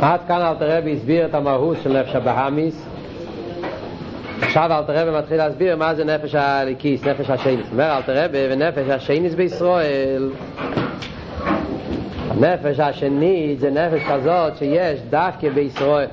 עד 0.00 0.20
כאן 0.28 0.42
אלתר 0.42 0.78
רבי 0.78 0.92
הסביר 0.92 1.26
את 1.26 1.34
המהות 1.34 1.76
של 1.82 2.00
נפש 2.00 2.14
הבהמיס 2.14 2.86
עכשיו 4.42 4.70
אלתר 4.78 5.08
רבי 5.08 5.18
מתחיל 5.18 5.36
להסביר 5.36 5.76
מה 5.76 5.94
זה 5.94 6.04
נפש 6.04 6.34
הליקיס, 6.34 7.04
נפש 7.04 7.30
השייניס 7.30 7.66
אומר 7.72 7.96
אלתר 7.96 8.24
רבי 8.24 8.38
ונפש 8.50 8.88
השייניס 8.88 9.34
בישראל 9.34 10.30
הנפש 12.30 12.80
השני 12.80 13.56
זה 13.58 13.70
נפש 13.70 14.02
כזאת 14.10 14.56
שיש 14.58 15.00
דווקא 15.10 15.48
בישראל 15.50 16.08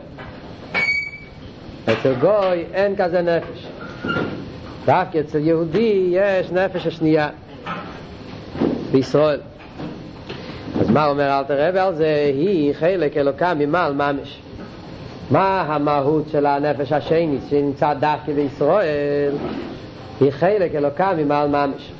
אצל 1.83 2.13
גוי 2.13 2.63
אין 2.73 2.95
כזה 2.95 3.21
נפש 3.21 3.67
דווקא 4.85 5.19
אצל 5.19 5.39
יהודי 5.47 6.07
יש 6.11 6.51
נפש 6.51 6.87
השנייה 6.87 7.29
בישראל 8.91 9.39
מה 10.95 11.05
אומר 11.05 11.39
אלתר 11.39 11.67
רבי 11.67 11.79
על 11.79 11.95
זה? 11.95 12.31
היא 12.33 12.73
חלק 12.73 13.17
אלוקה 13.17 13.53
ממעל 13.53 13.93
ממש. 13.93 14.39
מה 15.31 15.61
המהות 15.61 16.29
של 16.31 16.45
הנפש 16.45 16.91
השני 16.91 17.37
שנמצא 17.49 17.93
דווקא 17.93 18.33
בישראל? 18.33 19.35
היא 20.21 20.31
חלק 20.31 20.75
אלוקה 20.75 21.13
ממעל 21.13 21.47
ממש. 21.47 21.91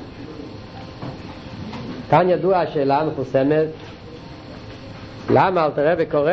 כאן 2.10 2.30
ידוע 2.30 2.58
השאלה 2.58 3.00
המפורסמת 3.00 3.66
למה 5.30 5.64
אלתר 5.64 5.92
רבי 5.92 6.06
קורא 6.06 6.32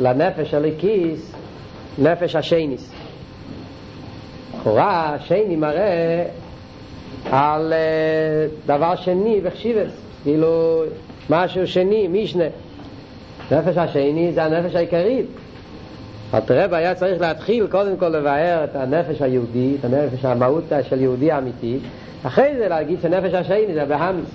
לנפש 0.00 0.54
הליקיס 0.54 1.32
נפש 1.98 2.36
השניס. 2.36 2.92
לכאורה 4.54 5.16
שני 5.20 5.56
מראה 5.56 6.24
על 7.30 7.72
דבר 8.66 8.96
שני 8.96 9.40
וחשיבס, 9.42 9.92
כאילו 10.22 10.82
משהו 11.30 11.66
שני, 11.66 12.08
משנה. 12.08 12.44
נפש 13.50 13.76
השני 13.76 14.32
זה 14.32 14.44
הנפש 14.44 14.74
העיקרית. 14.74 15.26
אלתרעב 16.34 16.74
היה 16.74 16.94
צריך 16.94 17.20
להתחיל 17.20 17.66
קודם 17.66 17.96
כל 17.96 18.08
לבאר 18.08 18.64
את 18.64 18.76
הנפש 18.76 19.22
היהודי, 19.22 19.76
את 19.80 19.84
הנפש 19.84 20.24
המהות 20.24 20.64
של 20.88 21.00
יהודי 21.00 21.38
אמיתי, 21.38 21.78
אחרי 22.22 22.54
זה 22.58 22.68
להגיד 22.68 22.98
שנפש 23.02 23.34
השני 23.34 23.74
זה 23.74 23.84
בהמיס. 23.84 24.30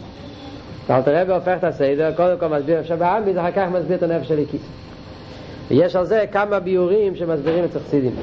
אלתרעב 0.90 1.30
הופך 1.30 1.56
את 1.60 1.64
הסדר, 1.64 2.12
קודם 2.16 2.38
כל 2.40 2.48
מסביר 2.48 2.80
אפשר 2.80 2.96
בהמיס, 2.96 3.38
אחר 3.38 3.52
כך 3.52 3.68
מסביר 3.72 3.98
את 3.98 4.04
הנפש 4.04 4.28
של 4.28 4.40
הקיס. 4.40 4.62
ויש 5.68 5.96
על 5.96 6.06
זה 6.06 6.26
כמה 6.32 6.60
ביורים 6.60 7.16
שמסבירים 7.16 7.64
את 7.64 7.74
סכסידים. 7.74 8.16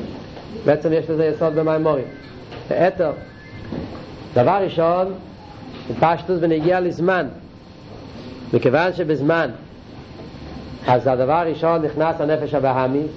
בעצם 0.65 0.93
יש 0.93 1.11
לזה 1.11 1.27
יסוד 1.27 1.55
במימורים. 1.55 2.05
אתר. 2.71 3.13
דבר 4.35 4.59
ראשון, 4.63 5.13
פשטוס 6.01 6.39
ונגיע 6.41 6.81
לזמן. 6.81 7.27
מכיוון 8.53 8.93
שבזמן 8.93 9.51
אז 10.87 11.07
הדבר 11.07 11.33
הראשון 11.33 11.83
נכנס 11.83 12.21
הנפש 12.21 12.55
הבאמיס 12.55 13.11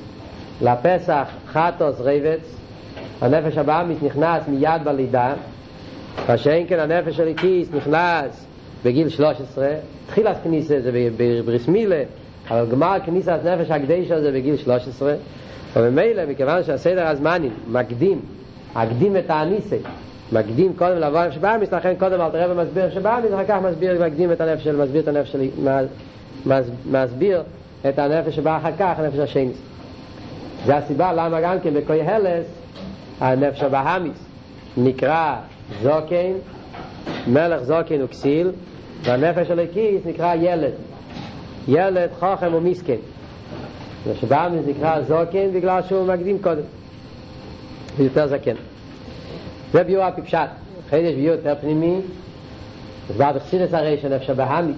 לפסח 0.61 1.27
חטוס 1.47 1.95
רבץ 1.99 2.55
הנפש 3.21 3.57
הבאמיס 3.57 3.97
נכנס 4.01 4.43
מיד 4.47 4.83
בלידה 4.83 5.33
כשאין 6.27 6.67
כן 6.67 6.79
הנפש 6.79 7.17
של 7.17 7.27
הכיס 7.27 7.67
נכנס 7.73 8.45
בגיל 8.85 9.09
13 9.09 9.67
התחיל 10.05 10.27
הכניסה 10.27 10.81
זה 10.81 10.91
בבריס 11.17 11.67
מילה 11.67 12.03
אבל 12.49 12.65
גמר 12.71 12.97
כניסה 13.05 13.35
את 13.35 13.45
נפש 13.45 13.71
הקדשה 13.71 14.21
זה 14.21 14.31
בגיל 14.31 14.57
13 14.57 15.13
וממילא 15.75 16.25
מכיוון 16.25 16.63
שהסדר 16.63 17.07
הזמנים 17.07 17.51
מקדים 17.67 18.19
הקדים 18.75 19.17
את 19.17 19.29
האניסה 19.29 19.75
מקדים 20.31 20.73
קודם 20.73 20.97
לבוא 20.97 21.19
הנפש 21.19 21.37
באמיס, 21.37 21.71
לכן 21.71 21.93
קודם 21.99 22.21
אל 22.21 22.29
תראה 22.29 22.51
ומסביר 22.51 22.85
נפש 22.85 22.97
באמיס, 22.97 23.33
אחר 23.33 23.43
כך 23.47 23.57
מסביר, 23.63 24.05
מקדים 24.05 24.31
את 24.31 24.41
הנפש 24.41 24.63
של, 24.63 24.75
מסביר 24.75 25.01
את 25.01 25.07
הנפש 25.07 25.31
של, 25.31 25.41
מסביר 26.91 27.43
את 27.89 27.99
הנפש 27.99 28.35
שבא 28.35 28.57
אחר 28.57 28.71
כך, 28.79 28.93
הנפש 28.99 29.19
השני. 29.19 29.51
זה 30.65 30.77
הסיבה 30.77 31.13
למה 31.13 31.41
גם 31.41 31.59
כן 31.59 31.73
בקוי 31.73 32.01
הלס, 32.01 32.45
הנפש 33.19 33.63
הבאמיס 33.63 34.25
נקרא 34.77 35.35
זוקן, 35.81 36.31
מלך 37.27 37.63
זוקן 37.63 38.03
וכסיל, 38.03 38.51
והנפש 39.03 39.47
של 39.47 39.59
הכיס 39.59 40.05
נקרא 40.05 40.35
ילד. 40.35 40.73
ילד 41.67 42.09
חוכם 42.19 42.53
ומסכן. 42.53 42.95
נפש 44.07 44.23
הבאמיס 44.23 44.61
נקרא 44.67 45.01
זוקן 45.01 45.53
בגלל 45.53 45.81
שהוא 45.87 46.07
מקדים 46.07 46.37
קודם. 46.41 46.61
ויותר 47.97 48.27
זקן. 48.27 48.55
זה 49.73 49.83
ביור 49.83 50.03
הפשט 50.03 50.49
אחרי 50.87 50.99
יש 50.99 51.15
ביור 51.15 51.35
יותר 51.35 51.55
פנימי 51.61 51.99
בעד 53.17 53.35
החסידס 53.35 53.73
הרי 53.73 53.97
של 54.01 54.15
נפש 54.15 54.29
הבאמיס 54.29 54.77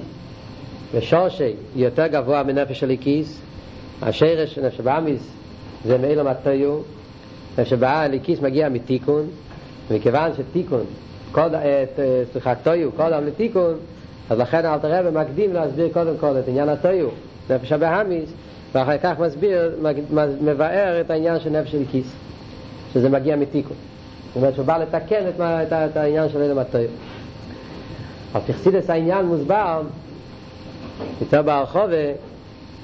ושורשי 0.94 1.54
יותר 1.76 2.08
גבוה 2.08 2.44
מנפש 2.44 2.84
הליקיס 2.84 3.40
השרש 4.02 4.56
של 4.56 4.66
נפש 4.66 4.80
הבאמיס 4.80 5.22
זה 5.86 5.98
מאילו 5.98 6.24
מטויו 6.24 6.80
נפש 7.58 7.74
הליקיס 7.74 8.42
מגיע 8.42 8.70
מתיקון 8.70 9.28
ומכיוון 9.90 10.32
שתיקון 10.38 10.84
סליחה 12.32 12.56
טויו 12.56 12.92
קודם 12.92 13.26
לתיקון 13.26 13.74
אז 14.30 14.40
לכן 14.40 14.66
אל 14.66 14.80
תראה 14.80 15.02
ומקדים 15.06 15.54
להסביר 15.54 15.90
קודם 15.94 16.18
כל 16.20 16.40
את 16.40 16.48
עניין 16.48 16.70
הטויו 16.70 17.08
נפש 17.50 17.72
הבאמיס 17.72 18.30
ואחר 18.74 18.98
כך 18.98 19.20
מסביר 19.20 19.76
מבאר 20.42 21.02
את 21.02 21.12
העניין 21.12 21.40
של 21.40 21.50
נפש 21.50 21.76
הליקיס 21.76 22.14
שזה 22.94 23.10
מגיע 23.10 23.36
מתיקון 23.36 23.78
זאת 24.34 24.36
אומרת 24.36 24.56
שהוא 24.56 24.66
בא 24.66 24.78
לתקן 24.78 25.28
את, 25.30 25.42
את, 25.42 25.74
את 25.74 25.98
העניין 25.98 26.30
של 26.30 26.42
אלה 26.42 26.54
מטויר. 26.54 26.90
אבל 28.34 28.42
תכסידס 28.48 28.90
העניין 28.90 29.26
מוסבר, 29.26 29.82
יותר 31.22 31.42
בהרחובה, 31.42 32.12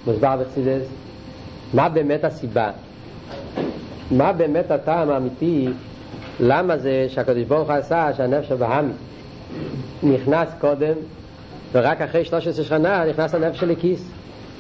מוסבר 0.08 0.36
בחסידס, 0.38 0.88
מה 1.74 1.90
באמת 1.90 2.24
הסיבה? 2.24 2.72
מה 4.12 4.34
באמת 4.34 4.72
הטעם 4.72 5.10
האמיתי? 5.10 5.70
למה 6.40 6.78
זה 6.78 7.06
שהקדוש 7.10 7.44
ברוך 7.44 7.70
הוא 7.70 7.78
עשה 7.78 8.14
שהנפש 8.18 8.52
הבאמי 8.52 8.94
נכנס 10.04 10.50
קודם 10.60 10.94
ורק 11.72 12.02
אחרי 12.02 12.26
13 12.26 12.66
שנה 12.66 13.06
נכנס 13.06 13.36
הנפש 13.36 13.60
של 13.60 13.72
הכיס 13.72 14.10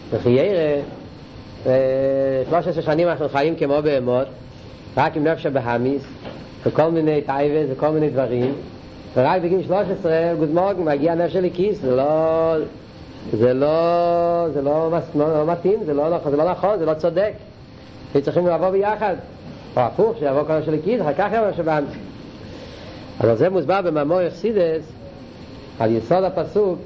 וכי 0.10 0.30
ירא 0.30 0.82
13 2.50 2.84
שנים 2.84 3.08
אנחנו 3.08 3.30
חיים 3.30 3.56
כמו 3.56 3.82
בהמות 3.84 4.28
רק 4.98 5.18
עם 5.18 5.24
נפש 5.24 5.46
הבאמיס 5.46 6.04
וכל 6.66 6.90
מיני 6.90 7.22
טייבס 7.22 7.70
וכל 7.72 7.90
מיני 7.90 8.10
דברים 8.10 8.54
ורק 9.16 9.42
בגיל 9.42 9.64
13 9.64 10.12
גוד 10.40 10.50
מורגן 10.50 10.84
מגיע 10.84 11.16
נפש 11.16 11.34
של 11.34 11.48
כיס 11.54 11.82
זה 11.82 11.96
לא 11.96 12.54
זה 13.32 13.54
לא 13.54 14.48
זה 14.54 14.62
לא, 14.62 14.90
לא, 15.16 15.38
לא 15.38 15.52
מתאים 15.52 15.80
זה 15.86 15.94
לא, 15.94 16.20
זה 16.30 16.38
לא 16.38 16.52
נכון 16.52 16.80
זה 16.80 16.86
לא 16.86 16.94
צודק 16.94 17.34
צריכים 18.22 18.48
לבוא 18.48 18.70
ביחד 18.70 19.16
או 19.78 19.82
הפוך 19.82 20.18
שיבוא 20.20 20.44
כל 20.44 20.62
של 20.66 20.76
כיס 20.84 21.02
אחר 21.02 21.14
כך 21.18 21.28
יבוא 21.34 21.52
שבאן 21.58 21.84
אבל 23.22 23.36
זה 23.36 23.50
מוסבר 23.50 23.82
במאמור 23.82 24.22
יחסידס 24.22 24.84
על 25.80 25.92
יסוד 25.92 26.24
הפסוק 26.24 26.80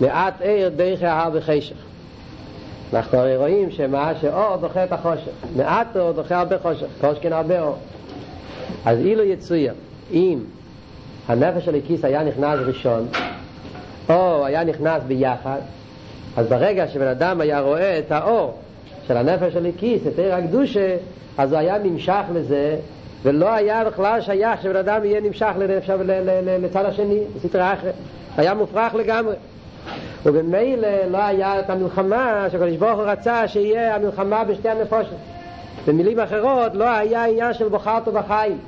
מעט 0.00 0.40
עיר 0.40 0.68
דרך 0.68 1.02
ההר 1.02 1.30
בחשך 1.30 1.76
אנחנו 2.94 3.18
הרי 3.18 3.36
רואים 3.36 3.70
שמה 3.70 4.12
שאור 4.20 4.56
דוחה 4.56 4.84
את 4.84 4.92
החושך 4.92 5.30
מעט 5.56 5.96
אור 5.96 6.12
דוחה 6.12 6.38
הרבה 6.38 6.58
חושך 6.58 6.86
חושכן 7.00 7.32
הרבה 7.32 7.60
אור 7.60 7.76
אז 8.84 8.98
אילו 8.98 9.24
יצויר, 9.24 9.74
אם 10.12 10.38
הנפש 11.28 11.64
של 11.64 11.74
הכיס 11.74 12.04
היה 12.04 12.22
נכנס 12.22 12.58
ראשון, 12.66 13.06
או 14.08 14.46
היה 14.46 14.64
נכנס 14.64 15.02
ביחד, 15.02 15.58
אז 16.36 16.46
ברגע 16.46 16.88
שבן 16.88 17.06
אדם 17.06 17.40
היה 17.40 17.60
רואה 17.60 17.98
את 17.98 18.12
האור 18.12 18.54
של 19.06 19.16
הנפש 19.16 19.52
של 19.52 19.66
הכיס, 19.66 20.06
את 20.06 20.18
עיר 20.18 20.34
הקדושה, 20.34 20.96
אז 21.38 21.52
הוא 21.52 21.58
היה 21.58 21.78
נמשך 21.78 22.22
לזה, 22.34 22.76
ולא 23.22 23.52
היה 23.52 23.84
בכלל 23.84 24.20
שייך 24.20 24.62
שבן 24.62 24.76
אדם 24.76 25.04
יהיה 25.04 25.20
נמשך 25.20 25.50
לנפש, 25.58 25.90
לצד 26.62 26.84
השני, 26.84 27.18
בסתרה 27.36 27.72
אחרת. 27.72 27.94
היה 28.36 28.54
מופרך 28.54 28.94
לגמרי. 28.94 29.34
ובמילא 30.26 30.88
לא 31.10 31.18
היה 31.18 31.60
את 31.60 31.70
המלחמה 31.70 32.46
שקדוש 32.52 32.76
ברוך 32.76 32.98
הוא 32.98 33.06
רצה 33.06 33.48
שיהיה 33.48 33.94
המלחמה 33.94 34.44
בשתי 34.44 34.68
הנפושות. 34.68 35.18
במילים 35.86 36.20
אחרות 36.20 36.74
לא 36.74 36.88
היה 36.88 37.24
עניין 37.24 37.54
של 37.54 37.68
בוחרתו 37.68 38.12
בחיים. 38.12 38.58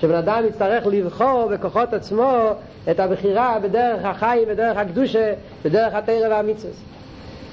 שבן 0.00 0.14
אדם 0.14 0.42
יצטרך 0.48 0.86
לבחור 0.86 1.48
בכוחות 1.52 1.94
עצמו 1.94 2.50
את 2.90 3.00
הבחירה 3.00 3.58
בדרך 3.62 4.04
החיים, 4.04 4.48
בדרך 4.48 4.76
הקדושה, 4.76 5.32
בדרך 5.64 5.94
התרא 5.94 6.28
והמצווה. 6.30 6.72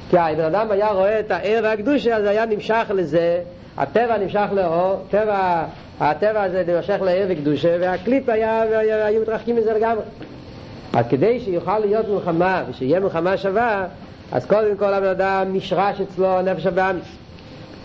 כי 0.10 0.18
בן 0.38 0.44
אדם 0.44 0.72
היה 0.72 0.92
רואה 0.92 1.20
את 1.20 1.32
הער 1.32 1.60
והקדושה, 1.64 2.18
אז 2.18 2.26
היה 2.26 2.46
נמשך 2.46 2.92
לזה, 2.94 3.40
הטבע 3.78 4.18
נמשך 4.18 4.46
לאור, 4.52 5.06
טבע, 5.10 5.66
הטבע 6.00 6.44
הזה 6.44 6.64
נמשך 6.68 7.02
לער 7.02 7.26
וקדושה, 7.30 7.78
והקליפ 7.80 8.30
היה, 8.30 8.62
היו 9.06 9.22
מתרחקים 9.22 9.56
מזה 9.56 9.74
לגמרי. 9.74 10.04
אז 10.94 11.06
כדי 11.10 11.40
שיוכל 11.40 11.80
להיות 11.80 12.08
מלחמה, 12.10 12.64
ושיהיה 12.70 13.00
מלחמה 13.00 13.38
שווה, 13.38 13.86
אז 14.32 14.46
קודם 14.46 14.78
כל 14.78 14.94
הבן 14.94 15.08
אדם 15.08 15.54
נשרש 15.54 16.02
אצלו 16.02 16.42
נפש 16.42 16.66
הבאמיס. 16.66 17.23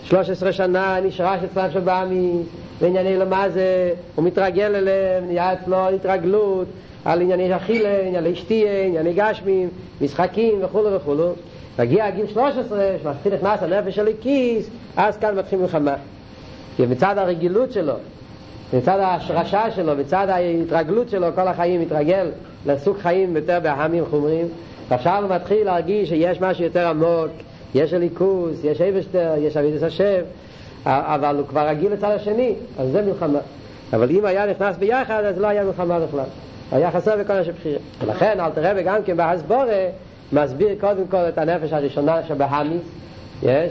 13 0.04 0.52
שנה 0.52 0.98
נשרש 1.04 1.40
אצלו 1.44 1.62
נפש 1.62 1.76
הבאמיס, 1.76 2.46
וענייני 2.80 3.16
למה 3.16 3.48
זה, 3.50 3.92
הוא 4.14 4.24
מתרגל 4.24 4.74
אליהם, 4.74 5.26
נהיה 5.26 5.52
אצלו 5.52 5.88
התרגלות 5.88 6.66
על 7.04 7.20
ענייני 7.20 7.56
אכילה, 7.56 8.00
ענייני 8.06 8.36
שתייה, 8.36 8.84
ענייני 8.84 9.12
גשמים, 9.12 9.68
משחקים 10.00 10.58
וכולו 10.62 10.92
וכולו. 10.92 11.32
מגיע 11.78 12.10
גיל 12.10 12.26
13, 12.26 12.92
שמתחיל 13.02 13.34
נכנס 13.34 13.62
הנפש 13.62 13.94
של 13.94 14.08
הכיס, 14.08 14.70
אז 14.96 15.16
כאן 15.16 15.38
מתחיל 15.38 15.58
מלחמה. 15.58 15.94
מצד 16.78 17.18
הרגילות 17.18 17.72
שלו, 17.72 17.94
מצד 18.72 18.98
ההשרשה 19.00 19.70
שלו, 19.70 19.96
מצד 19.96 20.28
ההתרגלות 20.28 21.08
שלו, 21.08 21.26
כל 21.34 21.48
החיים 21.48 21.80
מתרגל 21.80 22.26
לסוג 22.66 22.98
חיים 22.98 23.36
יותר 23.36 23.58
בהמים 23.62 24.04
חומרים, 24.10 24.46
ועכשיו 24.88 25.22
הוא 25.22 25.34
מתחיל 25.36 25.64
להרגיש 25.64 26.08
שיש 26.08 26.40
משהו 26.40 26.64
יותר 26.64 26.88
עמוק, 26.88 27.30
יש 27.74 27.92
הליכוס, 27.92 28.64
יש 28.64 28.80
אבשטר, 28.80 29.34
יש 29.38 29.56
אבידס 29.56 29.82
השם, 29.82 30.20
אבל 30.86 31.36
הוא 31.36 31.46
כבר 31.46 31.68
רגיל 31.68 31.92
לצד 31.92 32.10
השני, 32.10 32.54
אז 32.78 32.90
זה 32.90 33.02
מלחמה. 33.02 33.38
אבל 33.92 34.10
אם 34.10 34.24
היה 34.24 34.46
נכנס 34.46 34.76
ביחד, 34.76 35.24
אז 35.24 35.38
לא 35.38 35.46
היה 35.46 35.64
מלחמה 35.64 36.00
בכלל. 36.00 36.24
היה 36.72 36.90
חסר 36.90 37.16
בכל 37.16 37.32
השבחירה. 37.32 37.78
ולכן 38.00 38.40
אל 38.40 38.50
תראה 38.50 38.72
וגם 38.76 39.02
כן 39.04 39.16
בהסבורה 39.16 39.86
מסביר 40.32 40.68
קודם 40.80 41.06
כל 41.10 41.16
את 41.16 41.38
הנפש 41.38 41.72
הראשונה 41.72 42.22
שבהמיס, 42.28 42.82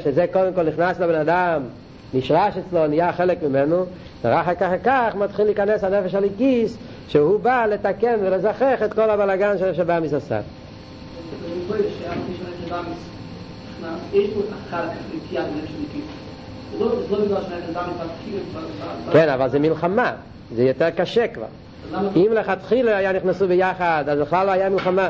שזה 0.03 0.25
קודם 0.33 0.53
כל 0.53 0.63
נכנס 0.63 0.99
לבן 0.99 1.19
אדם, 1.19 1.61
נשרש 2.13 2.53
אצלו, 2.57 2.87
נהיה 2.87 3.13
חלק 3.13 3.43
ממנו, 3.43 3.85
ורק 4.23 4.61
אחר 4.61 4.77
כך 4.83 5.15
מתחיל 5.15 5.45
להיכנס 5.45 5.83
הנפש 5.83 6.15
הליקיס, 6.15 6.77
שהוא 7.07 7.39
בא 7.39 7.65
לתקן 7.65 8.15
ולזכח 8.21 8.83
את 8.85 8.93
כל 8.93 9.09
הבלגן 9.09 9.55
שבהמיס 9.73 10.13
עשה. 10.13 10.39
כן, 19.11 19.29
אבל 19.29 19.49
זה 19.49 19.59
מלחמה, 19.59 20.13
זה 20.55 20.63
יותר 20.63 20.89
קשה 20.89 21.27
כבר. 21.27 21.45
אם 22.15 22.31
לכתחילה 22.33 22.97
היה 22.97 23.13
נכנסו 23.13 23.47
ביחד, 23.47 24.03
אז 24.07 24.19
בכלל 24.19 24.45
לא 24.45 24.51
היה 24.51 24.69
מלחמה. 24.69 25.09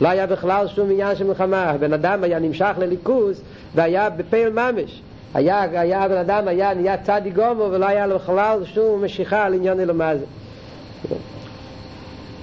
לא 0.00 0.08
היה 0.08 0.26
בכלל 0.26 0.68
שום 0.68 0.90
עניין 0.90 1.16
של 1.16 1.24
מלחמה. 1.24 1.70
הבן 1.70 1.92
אדם 1.92 2.24
היה 2.24 2.38
נמשך 2.38 2.72
לליכוז 2.78 3.40
והיה 3.74 4.10
בפייל 4.10 4.48
ממש. 4.48 5.02
היה, 5.34 5.62
היה 5.62 6.02
הבן 6.02 6.16
אדם 6.16 6.48
היה 6.48 6.74
נהיה 6.74 6.96
צדי 6.96 7.30
גומו 7.30 7.68
ולא 7.70 7.86
היה 7.86 8.06
לו 8.06 8.18
בכלל 8.18 8.64
שום 8.64 9.04
משיכה 9.04 9.44
על 9.44 9.54
עניין 9.54 9.80
אלומה 9.80 10.12
זה. 10.16 10.24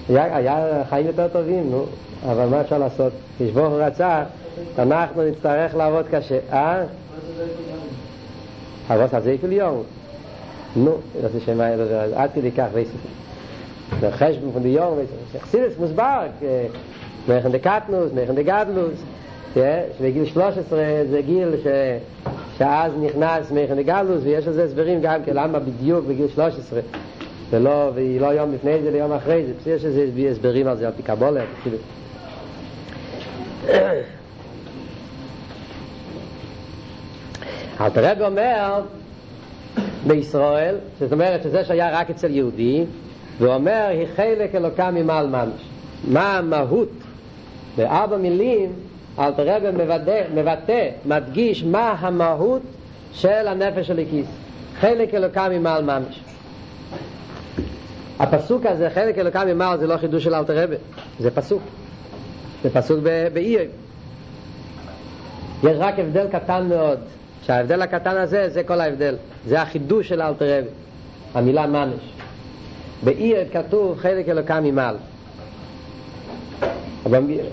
היה, 0.08 0.36
היה 0.36 0.82
חיים 0.90 1.06
יותר 1.06 1.28
טובים, 1.28 1.70
נו, 1.70 1.86
אבל 2.30 2.46
מה 2.46 2.60
אפשר 2.60 2.78
לעשות? 2.78 3.12
כשבור 3.38 3.82
רצה, 3.82 4.22
אנחנו 4.78 5.22
נצטרך 5.28 5.74
לעבוד 5.74 6.06
קשה. 6.10 6.38
אה? 6.52 6.84
הרוס 8.88 9.14
הזה 9.14 9.36
כל 9.40 9.52
יום. 9.52 9.82
נו, 10.76 10.92
das 11.22 11.34
ist 11.34 11.44
schon 11.44 11.58
mal 11.58 11.76
das 11.76 12.16
hat 12.16 12.30
die 12.34 12.50
kach 12.50 12.72
weiß. 12.72 12.88
Der 14.00 14.10
Khashb 14.10 14.40
von 14.52 14.62
der 14.62 14.72
Jahr 14.72 14.96
weiß. 14.96 15.08
Khsil 15.44 15.64
es 15.64 15.76
musbar, 15.78 16.30
mehr 17.26 17.44
in 17.44 17.52
der 17.52 17.60
Katnus, 17.60 18.10
mehr 18.12 18.28
in 18.30 18.36
gadlus. 18.44 18.98
Ja, 19.54 19.84
shvegil 19.98 20.26
13, 20.26 21.04
זה 21.10 21.20
גיל 21.22 21.54
ש 21.64 21.66
שאז 22.58 22.92
נכנס 23.00 23.50
מכן 23.50 23.76
לגלוס 23.76 24.20
ויש 24.22 24.46
על 24.46 24.52
זה 24.52 24.64
הסברים 24.64 25.00
גם 25.00 25.22
כן 25.24 25.34
למה 25.34 25.58
בדיוק 25.58 26.06
בגיל 26.06 26.28
13 26.34 26.80
ולא, 27.50 27.90
והיא 27.94 28.20
לא 28.20 28.26
יום 28.26 28.52
לפני 28.52 28.82
זה 28.82 28.90
ליום 28.90 29.12
אחרי 29.12 29.44
זה, 29.46 29.52
בסדר 29.60 29.78
שזה 29.78 30.06
הסברים 30.30 30.66
על 30.66 30.76
זה 30.76 30.86
על 30.86 30.92
פיקבולה, 30.96 31.44
קבולה, 31.62 31.76
אל 37.82 37.90
תראה 37.90 38.12
ואומר 38.18 38.80
בישראל, 40.06 40.76
זאת 41.00 41.12
אומרת 41.12 41.42
שזה 41.42 41.64
שהיה 41.64 42.00
רק 42.00 42.10
אצל 42.10 42.30
יהודי, 42.30 42.84
ואומר, 43.38 43.86
היא 43.90 44.06
חלק 44.16 44.54
אלוקה 44.54 44.90
ממעל 44.90 45.26
ממש. 45.26 45.68
מה 46.08 46.38
המהות? 46.38 46.88
בארבע 47.76 48.16
מילים, 48.16 48.72
אלתר 49.18 49.56
רבי 49.56 49.66
מבטא, 50.34 50.88
מדגיש 51.06 51.64
מה 51.64 51.94
המהות 51.98 52.62
של 53.12 53.48
הנפש 53.48 53.86
של 53.86 53.98
הכיס. 53.98 54.26
חלק 54.80 55.14
אלוקה 55.14 55.48
ממעל 55.48 55.84
ממש. 55.84 56.20
הפסוק 58.18 58.66
הזה, 58.66 58.90
חלק 58.90 59.18
אלוקה 59.18 59.44
ממעל, 59.44 59.78
זה 59.78 59.86
לא 59.86 59.96
חידוש 59.96 60.24
של 60.24 60.34
אלתר 60.34 60.62
רבי, 60.62 60.76
זה 61.18 61.30
פסוק. 61.30 61.62
זה 62.62 62.70
פסוק 62.70 62.98
באיר. 63.32 63.62
יש 65.64 65.76
רק 65.78 65.98
הבדל 65.98 66.26
קטן 66.32 66.68
מאוד, 66.68 66.98
שההבדל 67.46 67.82
הקטן 67.82 68.16
הזה, 68.16 68.48
זה 68.48 68.62
כל 68.62 68.80
ההבדל. 68.80 69.16
זה 69.46 69.62
החידוש 69.62 70.08
של 70.08 70.22
אלתר 70.22 70.58
רבי, 70.58 70.68
המילה 71.34 71.66
ממש. 71.66 72.00
באיר 73.04 73.38
כתוב 73.52 73.98
חלק 73.98 74.28
אלוקה 74.28 74.60
ממעל. 74.60 74.96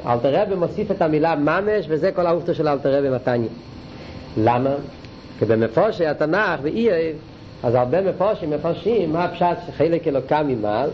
אלתר 0.06 0.42
רבי 0.42 0.56
מוסיף 0.56 0.92
את 0.92 1.02
המילה 1.02 1.36
ממש, 1.36 1.86
וזה 1.88 2.12
כל 2.12 2.28
האופטו 2.28 2.56
של 2.56 2.68
אלתר 2.68 2.98
רבי 2.98 3.10
מתניה. 3.10 3.50
למה? 4.38 4.76
כי 5.40 5.46
במפורשי 5.46 6.06
התנ"ך 6.06 6.60
באיר, 6.62 6.94
אז 7.64 7.76
הרבה 7.76 8.02
מפורשים 8.02 8.50
מפרשים 8.50 9.14
מה 9.14 9.24
הפשט 9.24 9.58
חלק 9.78 10.08
אלוקה 10.08 10.44
ממעל, 10.44 10.90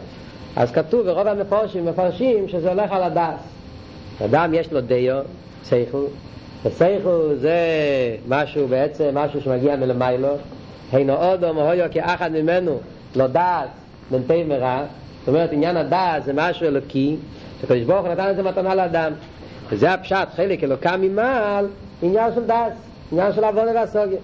אז 0.56 0.72
כתוב 0.72 1.06
ברוב 1.06 1.28
המפורשים 1.28 1.86
מפרשים 1.86 2.48
שזה 2.48 2.70
הולך 2.70 2.92
על 2.92 3.04
הדס. 3.04 3.40
אדם 4.26 4.54
יש 4.54 4.72
לו 4.72 4.82
דיו, 4.82 5.22
סייכו, 5.64 6.04
וסייכו 6.66 7.36
זה 7.36 7.58
משהו 8.28 8.68
בעצם, 8.68 9.10
משהו 9.14 9.42
שמגיע 9.42 9.76
מלמיילו, 9.76 10.36
הינו 10.92 11.14
אודו 11.14 11.54
מהויו 11.54 11.86
כאחד 11.92 12.32
ממנו, 12.32 12.80
לא 13.16 13.28
דעת, 13.28 13.70
מ"פ 14.12 14.32
מרע, 14.48 14.84
זאת 15.20 15.28
אומרת 15.28 15.54
עניין 15.54 15.78
הדעת 15.78 16.24
זה 16.24 16.34
משהו 16.34 16.68
אלוקי, 16.68 17.16
שקדוש 17.62 17.84
ברוך 17.84 18.06
הוא 18.06 18.14
נתן 18.14 18.30
את 18.32 18.36
זה 18.36 18.44
מתנה 18.44 18.76
לאדם. 18.76 19.12
וזה 19.70 19.94
הפשט, 19.94 20.28
חלק 20.36 20.64
אלוקה 20.64 20.98
ממעל, 20.98 21.68
עניין 22.02 22.32
של 22.36 22.44
דעת, 22.44 22.74
עניין 23.12 23.34
של 23.34 23.44
עבודה 23.44 23.72
והסוגיה. 23.76 24.20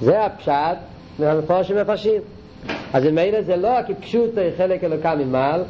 זה 0.00 0.24
הפשט 0.24 0.78
מהמפורשים 1.18 1.76
מפרשים. 1.76 2.20
אז 2.92 3.04
ממילא 3.04 3.42
זה 3.42 3.56
לא 3.56 3.70
כפשוט 3.86 4.30
חלק 4.56 4.84
אלוקה 4.84 5.14
ממעל, 5.14 5.62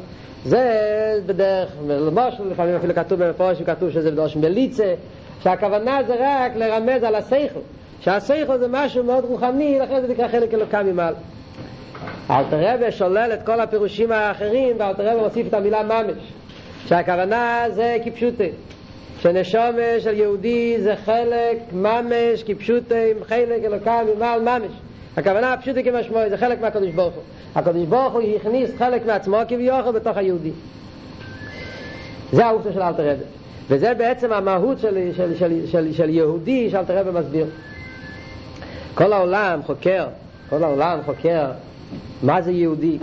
זה 0.45 1.19
בדרך, 1.25 1.69
למשל, 1.87 2.43
לפעמים 2.51 2.75
אפילו 2.75 2.95
כתוב 2.95 3.23
במפורשים, 3.23 3.65
כתוב 3.65 3.89
שזה 3.89 4.11
בדורש 4.11 4.35
מליצה, 4.35 4.93
שהכוונה 5.43 5.99
זה 6.07 6.15
רק 6.19 6.51
לרמז 6.55 7.03
על 7.03 7.15
השכל, 7.15 7.59
שהשכל 8.01 8.57
זה 8.57 8.67
משהו 8.69 9.03
מאוד 9.03 9.25
רוחני, 9.25 9.79
לכן 9.79 10.01
זה 10.01 10.07
נקרא 10.07 10.27
חלק 10.27 10.53
אלוקה 10.53 10.83
ממעל. 10.83 11.13
אלתר 12.31 12.73
רבי 12.73 12.91
שולל 12.91 13.31
את 13.33 13.45
כל 13.45 13.59
הפירושים 13.59 14.11
האחרים 14.11 14.75
ואלתר 14.79 15.07
רבי 15.07 15.21
מוסיף 15.21 15.47
את 15.47 15.53
המילה 15.53 15.83
ממש 15.83 16.17
שהכוונה 16.85 17.63
זה 17.69 17.97
כפשוטה 18.05 18.43
שנשומה 19.19 19.99
של 19.99 20.13
יהודי 20.13 20.81
זה 20.81 20.95
חלק 21.05 21.57
ממש 21.73 22.43
כפשוטה 22.45 22.95
עם 22.95 23.23
חלק 23.23 23.63
אלוקה 23.63 24.01
ממעל 24.15 24.41
ממש. 24.41 24.71
הכוונה 25.17 25.57
פשוטה 25.61 25.83
כמשמעו 25.83 26.29
זה 26.29 26.37
חלק 26.37 26.61
מהקדוש 26.61 26.89
ברוך 26.89 27.13
הוא. 27.13 27.23
הקדוש 27.55 27.85
ברוך 27.85 28.13
הוא 28.13 28.21
הכניס 28.35 28.69
חלק 28.77 29.05
מעצמו 29.05 29.37
כביכול 29.47 29.91
בתוך 29.91 30.17
היהודי. 30.17 30.51
זה 32.31 32.45
האופן 32.45 32.73
של 32.73 32.81
אלתר 32.81 33.11
רבי 33.11 33.23
וזה 33.69 33.93
בעצם 33.93 34.33
המהות 34.33 34.79
של, 34.79 35.09
של, 35.17 35.37
של, 35.37 35.67
של, 35.67 35.93
של 35.93 36.09
יהודי 36.09 36.69
שאלתר 36.69 36.97
רבי 36.97 37.19
מסביר 37.19 37.45
כל 38.95 39.13
העולם 39.13 39.59
חוקר 39.65 40.07
כל 40.49 40.63
העולם 40.63 40.99
חוקר 41.05 41.51
מה 42.23 42.41
זה 42.41 42.51
יהודי? 42.51 42.97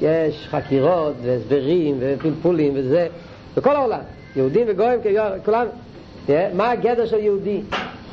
יש 0.00 0.48
חקירות 0.50 1.14
והסברים 1.22 1.96
ופלפולים 2.00 2.72
וזה, 2.76 3.06
בכל 3.56 3.76
העולם, 3.76 4.00
יהודים 4.36 4.66
וגויים, 4.68 5.00
כולם, 5.44 5.66
מה 6.54 6.70
הגדר 6.70 7.06
של 7.06 7.18
יהודי? 7.18 7.60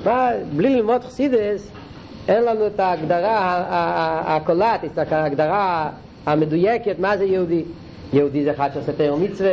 מה, 0.06 0.30
בלי 0.56 0.70
ללמוד 0.70 1.04
חסידס, 1.04 1.70
אין 2.28 2.44
לנו 2.44 2.68
את 2.68 2.80
ההגדרה 2.80 3.64
הקולטית, 4.26 5.00
את 5.00 5.12
ההגדרה 5.12 5.90
המדויקת, 6.26 7.00
מה 7.00 7.18
זה 7.18 7.26
יהודי. 7.26 7.64
יהודי 8.14 8.44
זה 8.44 8.52
אחד 8.52 8.70
שעושה 8.74 8.92
תאר 8.94 9.16
מצווה, 9.16 9.52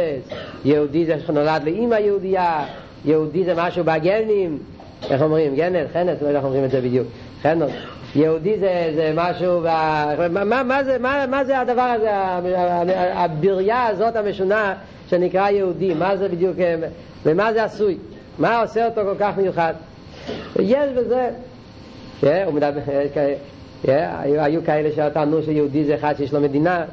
יהודי 0.64 1.06
זה 1.06 1.20
שנולד 1.26 1.62
לאימא 1.64 1.94
יהודייה, 1.94 2.64
יהודי 3.04 3.44
זה 3.44 3.54
משהו 3.56 3.84
בגנים, 3.84 4.58
איך 5.10 5.22
אומרים, 5.22 5.56
גנר, 5.56 5.86
חנס, 5.92 6.22
לא 6.22 6.26
יודע 6.26 6.38
איך 6.38 6.44
אומרים 6.44 6.64
את 6.64 6.70
זה 6.70 6.80
בדיוק, 6.80 7.06
חנס, 7.42 7.70
יהודי 8.14 8.58
זה, 8.58 8.92
זה 8.94 9.12
משהו, 9.14 9.60
מה, 9.60 10.44
מה, 10.44 10.62
מה, 10.62 10.84
זה, 10.84 10.98
מה, 10.98 11.24
מה 11.30 11.44
זה 11.44 11.60
הדבר 11.60 11.82
הזה, 11.82 12.10
הבריאה 13.14 13.86
הזאת 13.86 14.16
המשונה 14.16 14.74
שנקרא 15.08 15.50
יהודי, 15.50 15.94
מה 15.94 16.16
זה 16.16 16.28
בדיוק, 16.28 16.56
ומה 17.24 17.52
זה 17.52 17.64
עשוי, 17.64 17.96
מה 18.38 18.60
עושה 18.60 18.86
אותו 18.86 19.00
כל 19.04 19.14
כך 19.18 19.32
מיוחד. 19.36 19.74
יש 20.58 20.90
בזה, 20.96 21.30
yeah, 22.22 22.26
yeah, 23.84 23.88
היו, 24.18 24.40
היו 24.40 24.64
כאלה 24.64 24.90
שטענו 24.92 25.42
שיהודי 25.42 25.84
זה 25.84 25.94
אחד 25.94 26.14
שיש 26.18 26.32
לו 26.32 26.40
מדינה, 26.40 26.84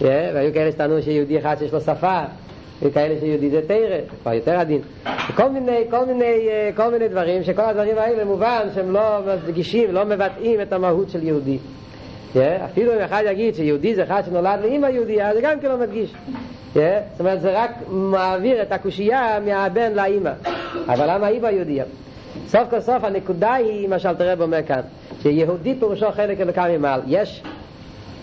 והיו 0.00 0.52
כאלה 0.54 0.72
שטענו 0.72 1.02
שיהודי 1.02 1.38
אחד 1.38 1.56
שיש 1.58 1.72
לו 1.72 1.80
שפה, 1.80 2.20
וכאלה 2.82 3.14
שיהודי 3.20 3.50
זה 3.50 3.60
תרא, 3.66 3.96
כבר 4.22 4.32
יותר 4.32 4.58
עדין. 4.58 4.80
כל 5.34 5.48
מיני, 5.48 5.78
כל 5.90 6.04
מיני, 6.06 6.48
כל 6.76 6.90
מיני 6.90 7.08
דברים, 7.08 7.42
שכל 7.42 7.62
הדברים 7.62 7.98
האלה 7.98 8.24
מובן 8.24 8.68
שהם 8.74 8.92
לא 8.92 9.18
מדגישים, 9.26 9.94
לא 9.94 10.04
מבטאים 10.04 10.60
את 10.60 10.72
המהות 10.72 11.10
של 11.10 11.26
יהודי. 11.26 11.58
אפילו 12.64 12.94
אם 12.94 12.98
אחד 12.98 13.22
יגיד 13.26 13.54
שיהודי 13.54 13.94
זה 13.94 14.02
אחד 14.02 14.22
שנולד 14.26 14.60
לאמא 14.62 14.86
יהודייה, 14.86 15.34
זה 15.34 15.40
גם 15.40 15.60
כן 15.60 15.68
לא 15.68 15.78
מדגיש. 15.78 16.14
זאת 16.74 17.20
אומרת, 17.20 17.40
זה 17.40 17.62
רק 17.62 17.70
מעביר 17.88 18.62
את 18.62 18.72
הקושייה 18.72 19.38
מהבן 19.44 19.92
לאמא. 19.92 20.30
אבל 20.88 21.14
למה 21.14 21.28
אימא 21.28 21.46
יהודייה? 21.46 21.84
סוף 22.46 22.70
כל 22.70 22.80
סוף 22.80 23.04
הנקודה 23.04 23.54
היא 23.54 23.88
מה 23.88 23.98
שאלתר 23.98 24.32
רב 24.32 24.42
אומר 24.42 24.62
כאן, 24.66 24.80
שיהודי 25.22 25.74
פירושו 25.78 26.12
חלק 26.12 26.40
אלוקם 26.40 26.64
ממעל. 26.70 27.00
יש, 27.06 27.42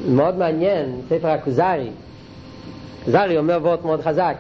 מאוד 0.08 0.38
מעניין, 0.38 1.02
ספר 1.10 1.28
הכוזרי, 1.28 1.90
כוזרי 3.06 3.38
אומר 3.38 3.60
וורט 3.62 3.84
מאוד 3.84 4.02
חזק. 4.02 4.36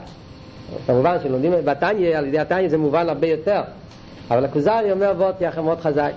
כמובן 0.88 1.18
שלומדים 1.24 1.54
בתניא, 1.66 2.18
על 2.18 2.26
ידי 2.26 2.40
התניא 2.40 2.70
זה 2.70 2.78
מובן 2.78 3.10
הרבה 3.10 3.28
יותר, 3.28 3.62
אבל 4.32 4.46
הכוזרי 4.46 4.92
אומר 4.92 5.14
וורט 5.18 5.42
יחד 5.42 5.62
מאוד 5.62 5.80
חזק. 5.80 6.12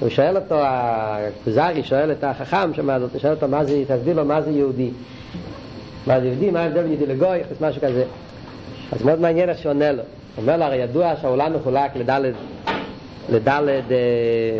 הוא 0.00 0.08
שואל 0.08 0.36
אותו, 0.36 0.56
הכוזרי 0.60 1.82
שואל 1.82 2.12
את 2.12 2.24
החכם 2.24 2.74
שם 2.74 2.90
הזאת, 2.90 3.20
שואל 3.20 3.32
אותו 3.32 3.48
מה 3.48 3.64
זה, 3.64 3.82
תסביר 3.88 4.16
לו 4.16 4.24
מה 4.24 4.42
זה 4.42 4.50
יהודי. 4.50 4.90
מה 6.06 6.20
זה 6.20 6.26
יהודי, 6.26 6.50
מה 6.50 6.60
ההבדל 6.60 6.82
בין 6.82 6.92
יהודי 6.92 7.06
לגוי, 7.06 7.38
משהו 7.60 7.82
כזה. 7.82 8.04
אז 8.92 9.02
מאוד 9.02 9.20
מעניין 9.20 9.48
איך 9.48 9.58
שעונה 9.58 9.92
לו. 9.92 10.02
אומר 10.38 10.56
לו, 10.56 10.64
הרי 10.64 10.76
ידוע 10.76 11.12
שהעולם 11.20 11.52
מחולק 11.54 11.96
לדלת, 11.96 12.34
לדלת, 13.28 13.84
אה, 13.90 14.58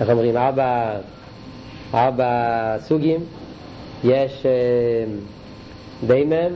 איך 0.00 0.10
אומרים, 0.10 0.36
ארבע, 0.36 0.90
ארבע 1.94 2.76
סוגים. 2.80 3.20
יש 4.04 4.46
אה, 4.46 4.50
דיימם, 6.06 6.54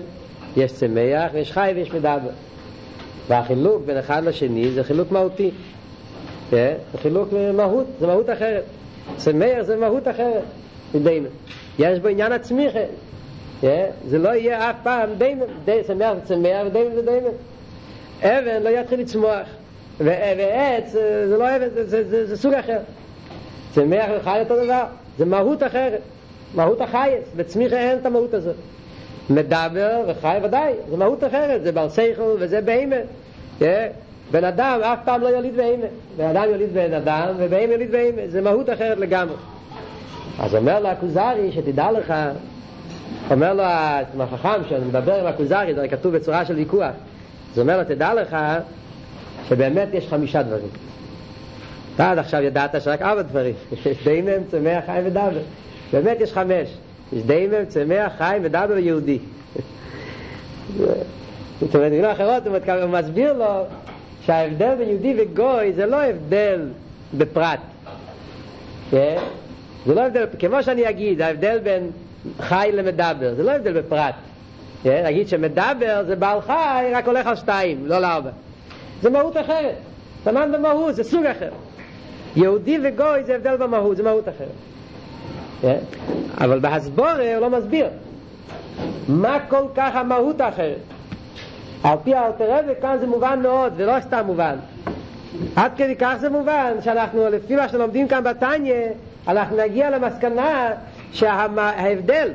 יש 0.57 0.73
צמח, 0.73 1.31
ויש 1.33 1.53
חי 1.53 1.73
ויש 1.77 1.93
מדבר. 1.93 2.19
והחילוק 3.29 3.83
בין 3.87 3.97
אחד 3.97 4.25
לשני 4.25 4.71
זה 4.71 4.85
חילוק 4.85 5.13
מהותי. 5.13 5.51
זה 6.51 6.75
חילוק 7.03 7.29
מהות, 7.55 7.87
זה 8.01 8.07
מהות 8.07 8.31
אחרת. 8.31 8.65
צמח 9.17 9.63
זה 9.63 9.77
מהות 9.77 10.09
אחרת 10.09 10.43
מדיימם. 10.95 11.27
יש 11.79 11.99
בו 11.99 12.09
עניין 12.09 12.33
הצמיחה. 12.33 12.85
זה 14.07 14.19
לא 14.19 14.29
יהיה 14.29 14.71
אף 14.71 14.77
פעם 14.83 15.11
דיימם, 15.19 15.43
צמח 15.87 16.13
וצמח 16.23 16.67
ודיימם 16.67 16.99
ודיימם. 16.99 17.35
אבן 18.23 18.63
לא 18.63 18.69
יתחיל 18.69 19.01
לצמוח, 19.01 19.47
ועץ 20.01 20.91
זה 20.93 21.37
לא 21.39 21.57
אבן, 21.57 21.69
זה, 21.75 21.87
זה, 21.87 22.09
זה, 22.09 22.27
זה 22.27 22.37
סוג 22.37 22.55
אחר. 22.55 22.79
צמח 23.75 24.07
וחי 24.21 24.41
אותו 24.41 24.65
דבר, 24.65 24.85
זה 25.19 25.25
מהות 25.25 25.63
אחרת, 25.63 26.01
מהות 26.55 26.81
החייס, 26.81 27.25
בצמיחה 27.37 27.77
אין 27.77 27.99
את 27.99 28.07
המהות 28.07 28.35
הזאת. 28.35 28.57
מדבר 29.31 30.01
וחי 30.07 30.39
ודאי, 30.43 30.73
זה 30.91 30.97
מהות 30.97 31.25
אחרת, 31.25 31.63
זה 31.63 31.73
בר 31.73 31.89
סייכל 31.89 32.37
וזה 32.39 32.61
בהמה. 32.61 32.97
בן 34.31 34.45
אדם 34.45 34.81
אף 34.83 34.99
פעם 35.05 35.21
לא 35.21 35.29
יוליד 35.29 35.57
בהמה, 35.57 35.87
בן 36.17 36.25
אדם 36.25 36.51
יוליד 36.51 36.75
בן 36.75 36.95
אדם 36.95 37.29
ובהמה 37.39 37.73
יוליד 37.73 37.91
בהמה, 37.93 38.23
זה 38.29 38.41
מהות 38.41 38.71
אחרת 38.71 38.99
לגמרי. 38.99 39.37
אז 40.39 40.55
אומר 40.55 40.81
לו 40.81 40.89
הכוזרי, 40.89 41.53
שתדע 41.53 41.93
לך, 41.93 42.15
אומר 43.31 43.53
לו 43.53 43.63
החכם 44.23 44.65
שאני 44.69 44.85
מדבר 44.85 45.21
עם 45.21 45.27
הכוזרי, 45.27 45.75
זה 45.75 45.89
כתוב 45.89 46.17
בצורה 46.17 46.45
של 46.45 46.55
ויכוח, 46.55 46.93
זה 47.55 47.61
אומר 47.61 47.79
לו, 47.79 47.85
תדע 47.85 48.15
לך 48.15 48.37
שבאמת 49.49 49.89
יש 49.93 50.09
חמישה 50.09 50.43
דברים. 50.43 50.69
אתה 51.95 52.11
עד 52.11 52.19
עכשיו 52.19 52.43
ידעת 52.43 52.83
שרק 52.83 53.03
ארבע 53.03 53.23
דברים, 53.23 53.55
דיימם, 54.05 54.45
צמח, 54.51 54.85
חי 54.87 55.01
ודבר. 55.05 55.39
באמת 55.93 56.21
יש 56.21 56.33
חמש. 56.33 56.69
יש 57.13 57.23
דיימם, 57.23 57.65
צמח, 57.65 58.13
חי 58.19 58.39
ודבר 58.43 58.75
ויהודי. 58.75 59.19
זאת 61.61 61.75
אומרת, 61.75 61.91
במילים 61.91 62.05
אחרות 62.05 62.47
הוא 62.47 62.89
מסביר 62.91 63.33
לו 63.33 63.65
שההבדל 64.27 64.75
בין 64.75 64.89
יהודי 64.89 65.15
וגוי 65.19 65.73
זה 65.73 65.87
לא 65.87 66.03
הבדל 66.03 66.69
בפרט. 67.15 67.61
זה 68.91 69.17
לא 69.87 70.01
הבדל, 70.07 70.27
כמו 70.39 70.63
שאני 70.63 70.89
אגיד, 70.89 71.23
ההבדל 71.23 71.59
בין 71.59 71.91
חי 72.41 72.71
למדבר, 72.73 73.35
זה 73.35 73.43
לא 73.43 73.51
הבדל 73.51 73.81
בפרט. 73.81 74.15
נגיד 74.85 75.29
שמדבר 75.29 76.05
זה 76.07 76.17
בעל 76.17 76.41
חי, 76.41 76.91
רק 76.95 77.07
הולך 77.07 77.27
על 77.27 77.37
שתיים, 77.37 77.87
לא 77.87 77.99
לארבע. 77.99 78.31
זה 79.03 79.11
מהות 79.11 79.37
אחרת. 79.37 79.75
תנן 80.25 80.53
במהות, 80.53 80.95
זה 80.95 81.05
סוג 81.05 81.27
אחר. 81.27 81.51
יהודי 82.37 82.79
וגוי 82.83 83.25
זה 83.25 83.35
הבדל 83.35 83.57
במהות, 83.57 83.97
זה 83.97 84.03
מהות 84.03 84.25
אחרת. 84.29 85.77
אבל 86.41 86.59
בהסבורה 86.59 87.35
הוא 87.35 87.41
לא 87.41 87.51
מסביר. 87.51 87.87
מה 89.09 89.39
כל 89.49 89.65
כך 89.75 89.97
המהות 89.97 90.41
האחרת? 90.41 90.79
על 91.83 91.99
פי 92.05 92.15
האלתר 92.15 92.61
כאן 92.81 92.97
זה 93.01 93.07
מובן 93.07 93.41
מאוד, 93.43 93.73
זה 93.77 93.87
לא 93.87 94.01
סתם 94.01 94.23
מובן. 94.27 94.57
עד 95.57 95.73
כדי 95.77 95.97
כך 95.97 96.15
זה 96.21 96.31
מובן, 96.31 96.73
שאנחנו, 96.85 97.29
לפי 97.29 97.57
מה 97.57 97.69
שלומדים 97.69 98.09
כאן 98.09 98.25
בתניא, 98.25 98.75
אנחנו 99.29 99.57
נגיע 99.57 99.91
למסקנה 99.91 100.71
שההבדל 101.13 102.29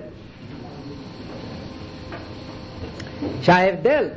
שההבדל 3.42 4.08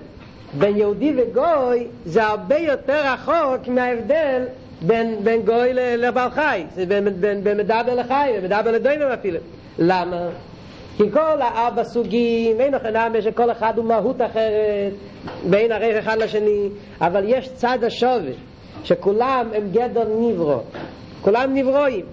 בין 0.58 0.76
יהודי 0.76 1.14
וגוי 1.16 1.86
זה 2.04 2.24
הרבה 2.24 2.58
יותר 2.58 3.12
רחוק 3.12 3.68
מההבדל 3.68 4.42
בין, 4.82 5.24
בין 5.24 5.42
גוי 5.42 5.74
לבעל 5.74 6.30
חי, 6.30 6.64
זה 6.74 6.86
בין, 6.86 7.20
בין, 7.20 7.44
בין 7.44 7.58
מדבר 7.58 7.94
לחי 7.94 8.30
ומדבר 8.38 8.70
לדוימם 8.70 9.02
אפילו. 9.02 9.38
למה? 9.78 10.28
כי 10.96 11.10
כל 11.12 11.42
הארבע 11.42 11.84
סוגים, 11.84 12.60
אין 12.60 12.74
לכם 12.74 13.20
שכל 13.20 13.50
אחד 13.50 13.72
הוא 13.76 13.84
מהות 13.84 14.20
אחרת, 14.20 14.92
בין 15.50 15.72
הרי 15.72 15.98
אחד 15.98 16.18
לשני, 16.18 16.68
אבל 17.00 17.24
יש 17.26 17.48
צד 17.48 17.78
השווה, 17.84 18.32
שכולם 18.84 19.46
הם 19.54 19.68
גדר 19.72 20.08
נברו, 20.18 20.60
כולם 21.20 21.54
נברואים. 21.54 22.04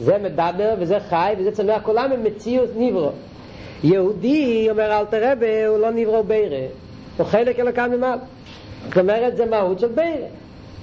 זה 0.00 0.18
מדבר 0.18 0.74
וזה 0.78 1.00
חי 1.00 1.34
וזה 1.38 1.50
צמח, 1.50 1.82
כולם 1.82 2.12
הם 2.12 2.24
מציאות 2.24 2.70
נברו. 2.76 3.10
יהודי, 3.84 4.66
אומר 4.70 4.98
אל 4.98 5.04
תרבה, 5.04 5.66
הוא 5.66 5.78
לא 5.78 5.90
נברא 5.90 6.22
בירה, 6.22 6.66
הוא 7.16 7.26
חלק 7.26 7.60
אלוקם 7.60 7.90
ממעל. 7.90 8.18
זאת 8.88 8.98
אומרת, 8.98 9.36
זה 9.36 9.46
מהות 9.46 9.80
של 9.80 9.88
בירה. 9.88 10.28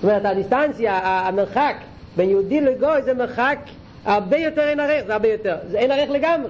זאת 0.02 0.10
אומרת, 0.10 0.26
הדיסטנציה, 0.26 1.00
המרחק 1.04 1.76
בין 2.16 2.30
יהודי 2.30 2.62
לגוי 2.62 3.02
זה 3.02 3.14
מרחק 3.14 3.58
הרבה 4.06 4.38
יותר 4.38 4.62
אין 4.62 4.80
ערך, 4.80 5.04
זה 5.06 5.14
הרבה 5.14 5.28
יותר, 5.28 5.56
זה 5.70 5.80
אין 5.80 5.92
ערך 5.92 6.10
לגמרי. 6.10 6.50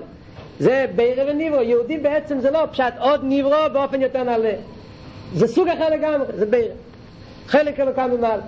זה 0.60 0.86
בירה 0.96 1.24
ונברו, 1.28 1.62
יהודי 1.62 1.98
בעצם 1.98 2.40
זה 2.40 2.52
לא 2.52 2.66
פשט 2.72 2.94
עוד 3.00 3.22
נברו 3.24 3.56
באופן 3.74 4.02
יותר 4.02 4.24
נעלה. 4.24 4.54
זה 5.34 5.48
סוג 5.48 5.68
אחר 5.68 5.90
לגמרי, 5.90 6.26
זה 6.36 6.46
בירה. 6.46 6.74
חלק 7.48 7.80
אלוקם 7.80 8.10
ממעל. 8.18 8.40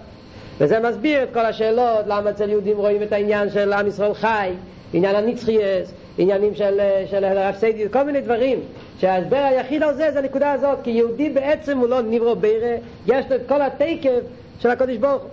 וזה 0.57 0.79
מסביר 0.79 1.23
את 1.23 1.29
כל 1.33 1.45
השאלות, 1.45 2.05
למה 2.07 2.29
אצל 2.29 2.49
יהודים 2.49 2.77
רואים 2.77 3.03
את 3.03 3.11
העניין 3.11 3.49
של 3.49 3.73
עם 3.73 3.87
ישראל 3.87 4.13
חי, 4.13 4.51
עניין 4.93 5.15
הנצחייס, 5.15 5.93
עניינים 6.17 6.55
של, 6.55 6.79
של 7.09 7.23
הרב 7.23 7.55
סיידי, 7.55 7.85
כל 7.91 8.03
מיני 8.03 8.21
דברים 8.21 8.59
שההסבר 8.99 9.37
היחיד 9.37 9.83
על 9.83 9.93
זה 9.93 10.11
זה 10.11 10.19
הנקודה 10.19 10.51
הזאת 10.51 10.77
כי 10.83 10.91
יהודי 10.91 11.29
בעצם 11.29 11.77
הוא 11.77 11.87
לא 11.87 12.01
נברו 12.01 12.35
בירה 12.35 12.75
יש 13.07 13.25
לו 13.29 13.35
את 13.35 13.41
כל 13.47 13.61
התקף 13.61 14.19
של 14.59 14.69
הקודש 14.69 14.97
ברוך 14.97 15.21
הוא. 15.21 15.29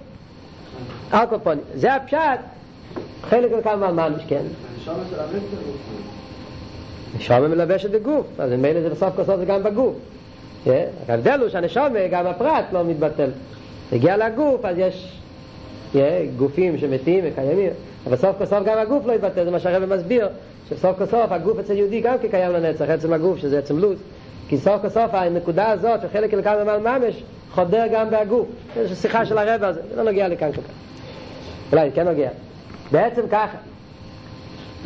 אלקופונים 1.15 1.65
זה 1.75 1.95
הפשט. 1.95 2.41
חלק 3.23 3.51
מכמה 3.59 3.93
ממש 3.93 4.23
כן 4.29 4.43
נשמה 7.17 7.49
מלבשת 7.49 7.91
בגוף 7.91 8.27
אז 8.39 8.53
מילא 8.53 8.81
זה 8.83 8.91
בסוף 8.91 9.17
כוסות 9.17 9.39
זה 9.39 9.45
גם 9.45 9.63
בגוף. 9.63 9.95
ההבדל 11.09 11.41
הוא 11.41 11.49
שהנשמה 11.49 12.07
גם 12.11 12.27
הפרט 12.27 12.65
לא 12.73 12.85
מתבטל. 12.85 13.31
הגיע 13.93 14.17
לגוף 14.17 14.65
אז 14.65 14.77
יש 14.79 15.21
גופים 16.37 16.79
שמתים 16.79 17.25
וקיימים 17.27 17.71
אבל 18.07 18.17
סוף 18.17 18.39
כל 18.39 18.47
סוף 18.47 18.65
גם 18.65 18.79
הגוף 18.79 19.07
לא 19.07 19.13
יתבטל, 19.13 19.45
זה 19.45 19.51
מה 19.51 19.59
שהרבא 19.59 19.97
מסביר, 19.97 20.29
שסוף 20.69 20.99
כל 20.99 21.07
סוף 21.07 21.33
הגוף 21.33 21.59
אצל 21.59 21.73
יהודי 21.73 22.01
גם 22.01 22.19
כקיים 22.23 22.53
לנצח, 22.53 22.85
עצם 22.89 23.13
הגוף 23.13 23.39
שזה 23.39 23.59
עצם 23.59 23.79
לו"ז, 23.79 23.99
כי 24.49 24.59
סוף 24.59 24.83
כל 24.83 24.89
סוף 24.89 25.15
הנקודה 25.15 25.71
הזאת 25.71 26.01
שחלק 26.03 26.35
אלקם 26.35 26.55
למעל 26.61 26.81
ממש 26.81 27.23
חודר 27.55 27.85
גם 27.93 28.11
בהגוף, 28.11 28.47
יש 28.77 28.93
שיחה 28.93 29.27
של 29.27 29.39
הרבא 29.39 29.67
הזה, 29.67 29.81
זה 29.91 29.97
לא 29.97 30.11
נוגע 30.11 30.29
לכאן 30.29 30.53
כל 30.53 30.61
כך, 30.61 30.71
אולי 31.73 31.91
כן 31.95 32.09
נוגע. 32.09 32.29
בעצם 32.93 33.23
ככה, 33.31 33.57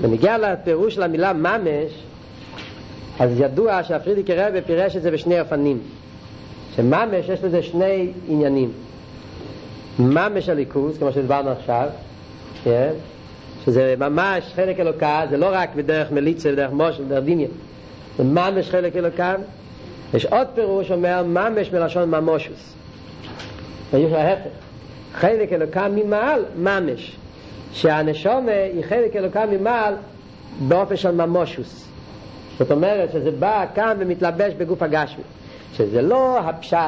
ונגיע 0.01 0.39
לפירוש 0.39 0.95
של 0.95 1.03
המילה 1.03 1.33
ממש, 1.33 1.93
אז 3.21 3.31
ידוע 3.41 3.83
שהפרידיקי 3.83 4.35
רבי 4.35 4.61
פירש 4.63 4.97
את 4.97 5.03
זה 5.03 5.11
בשני 5.11 5.41
אופנים, 5.41 5.79
שממש 6.77 7.29
יש 7.29 7.45
לזה 7.45 7.63
שני 7.63 8.09
עניינים. 8.29 8.73
ממש 9.99 10.49
הליכוז, 10.49 10.99
כמו 10.99 11.13
שדיברנו 11.13 11.51
עכשיו, 11.51 11.89
כן? 12.65 12.91
שזה 13.65 13.95
ממש 13.99 14.53
חלק 14.55 14.81
אלוקה, 14.81 15.23
זה 15.31 15.37
לא 15.37 15.49
רק 15.53 15.75
בדרך 15.75 16.11
מליצה, 16.13 16.53
בדרך 16.53 16.71
מושל, 16.73 17.05
בדרך 17.05 17.25
דיניה, 17.25 17.49
זה 18.19 18.25
ממש 18.25 18.71
חלק 18.71 18.97
אלוקה. 18.97 19.35
יש 20.15 20.27
עוד 20.27 20.47
פירוש 20.55 20.91
אומר 20.91 21.23
ממש 21.23 21.73
מלשון 21.73 22.11
ממושוס. 22.11 22.75
ויש 23.93 24.13
ההפך, 24.13 24.51
חלק 25.15 25.53
אלוקה 25.53 25.89
ממעל 25.89 26.45
ממש, 26.57 27.17
שהנשומה 27.73 28.53
היא 28.53 28.85
חלק 28.85 29.17
אלוקה 29.17 29.47
ממעל 29.47 29.95
באופן 30.69 30.97
של 30.97 31.11
ממושוס. 31.11 31.89
זאת 32.59 32.71
אומרת 32.71 33.13
שזה 33.13 33.31
בא 33.31 33.65
כאן 33.75 33.97
ומתלבש 34.01 34.53
בגוף 34.55 34.83
הגשמי, 34.83 35.23
שזה 35.73 36.03
לא 36.03 36.39
הפשט 36.39 36.79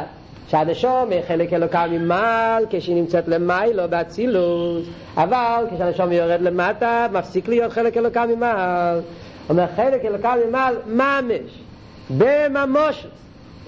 שהנשום 0.48 1.10
היא 1.10 1.20
חלק 1.28 1.52
אלוקה 1.52 1.86
ממעל 1.86 2.64
כשהיא 2.70 2.96
נמצאת 2.96 3.28
למיילו 3.28 3.82
באצילוס. 3.88 4.86
אבל 5.16 5.64
כשהנשום 5.74 6.12
יורד 6.12 6.40
למטה 6.40 7.06
מפסיק 7.12 7.48
להיות 7.48 7.72
חלק 7.72 7.96
אלוקה 7.96 8.26
ממעל. 8.26 9.00
אומר 9.48 9.66
חלק 9.76 10.04
אלוקה 10.04 10.34
ממעל 10.48 10.76
ממש 10.86 11.65
בממושות 12.10 13.10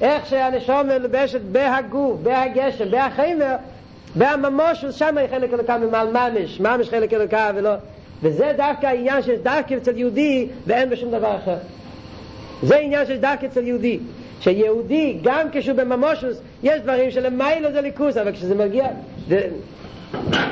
איך 0.01 0.27
שהנשום 0.27 0.87
מלובשת 0.87 1.41
בהגוף, 1.41 2.21
בהגשם, 2.23 2.91
בהחיימר 2.91 3.57
והממושות 4.17 4.95
שם 4.95 5.15
חלק 5.31 5.53
אלוקה 5.53 5.79
ממעל 5.79 6.09
ממש 6.09 6.61
ממש 6.61 6.89
חלק 6.89 7.13
אלוקה 7.13 7.51
ולא 7.55 7.71
וזה 8.23 8.53
דווקא 8.57 8.87
העניין 8.87 9.23
שיש 9.23 9.39
דווקא 9.39 9.75
אצל 9.75 9.99
יהודי 9.99 10.49
ואין 10.67 10.91
בשום 10.91 11.11
דבר 11.11 11.37
אחר. 11.37 11.57
זה 12.63 12.77
עניין 12.77 13.07
שיש 13.07 13.19
דווקא 13.19 13.47
אצל 13.47 13.67
יהודי. 13.67 13.99
שיהודי 14.41 15.19
גם 15.23 15.47
כשהוא 15.53 15.77
בממושוס 15.77 16.41
יש 16.63 16.81
דברים 16.81 17.11
שלמיילו 17.11 17.73
זה 17.73 17.81
ליכוס 17.81 18.17
אבל 18.17 18.33
כשזה 18.33 18.55
מגיע 18.55 18.87
זה, 19.29 19.49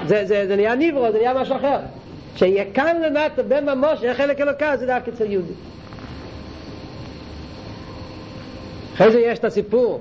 זה, 0.07 0.25
זה, 0.26 0.47
זה 0.47 0.57
נהיה 0.57 0.75
ניברו 0.75 1.12
זה 1.12 1.19
נהיה 1.19 1.35
משהו 1.35 1.57
אחר. 1.57 1.78
שיהיה 2.37 2.64
כאן 2.75 2.97
למטה 3.02 3.43
בממוש 3.49 4.02
יהיה 4.02 4.14
חלק 4.14 4.40
אלוקה 4.40 4.76
זה 4.76 4.87
דווקא 4.87 5.11
אצל 5.11 5.31
יהודי 5.31 5.52
אחרי 8.97 9.11
זה 9.11 9.21
יש 9.21 9.38
את 9.38 9.45
הסיפור 9.45 10.00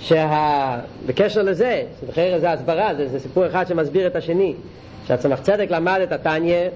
שה... 0.00 0.78
בקשר 1.06 1.42
לזה, 1.42 1.82
שבחיר 2.00 2.38
זה 2.38 2.52
הסברה, 2.52 2.94
זה, 2.94 3.08
זה 3.08 3.20
סיפור 3.20 3.46
אחד 3.46 3.66
שמסביר 3.66 4.06
את 4.06 4.16
השני 4.16 4.54
שהצמח 5.06 5.40
צדק 5.40 5.66
למד 5.70 6.00
את 6.02 6.12
התניא 6.12 6.68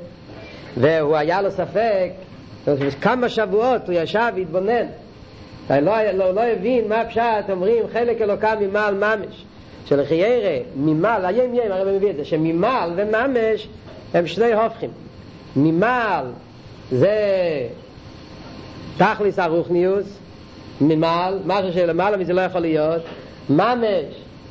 והוא 0.76 1.16
היה 1.16 1.42
לו 1.42 1.50
ספק 1.50 2.10
כמה 3.00 3.28
שבועות 3.28 3.88
הוא 3.88 3.96
ישב 3.98 4.32
והתבונן. 4.36 4.86
לא, 5.70 6.02
לא, 6.12 6.34
לא 6.34 6.40
הבין 6.40 6.88
מה 6.88 7.04
פשט 7.04 7.50
אומרים 7.50 7.84
חלק 7.92 8.22
אלוקה 8.22 8.54
ממעל 8.60 8.94
ממש 8.94 9.44
שלחיירה 9.86 10.58
ממעל, 10.76 11.26
היום 11.26 11.54
יום 11.54 11.72
הרב 11.72 11.88
מביא 11.88 12.10
את 12.10 12.16
זה 12.16 12.24
שממעל 12.24 12.92
וממש 12.96 13.68
הם 14.14 14.26
שני 14.26 14.52
הופכים. 14.52 14.90
ממעל 15.56 16.26
זה 16.90 17.16
תכליס 18.96 19.38
הרוחניוס 19.38 20.18
ממעל, 20.80 21.38
משהו 21.46 21.72
שלמעלה 21.72 22.16
מזה 22.16 22.32
לא 22.32 22.40
יכול 22.40 22.60
להיות. 22.60 23.02
ממש 23.50 24.04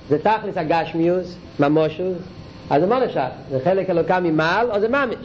זה 0.09 0.19
תכליס 0.19 0.57
הגשמיוס, 0.57 1.35
ממושוס. 1.59 2.17
אז 2.69 2.81
זה 2.81 2.87
מה 2.87 3.05
נשאר? 3.05 3.27
זה 3.49 3.59
חלק 3.63 3.89
אלוקה 3.89 4.19
ממעל 4.19 4.71
או 4.71 4.79
זה 4.79 4.87
ממש? 4.87 5.15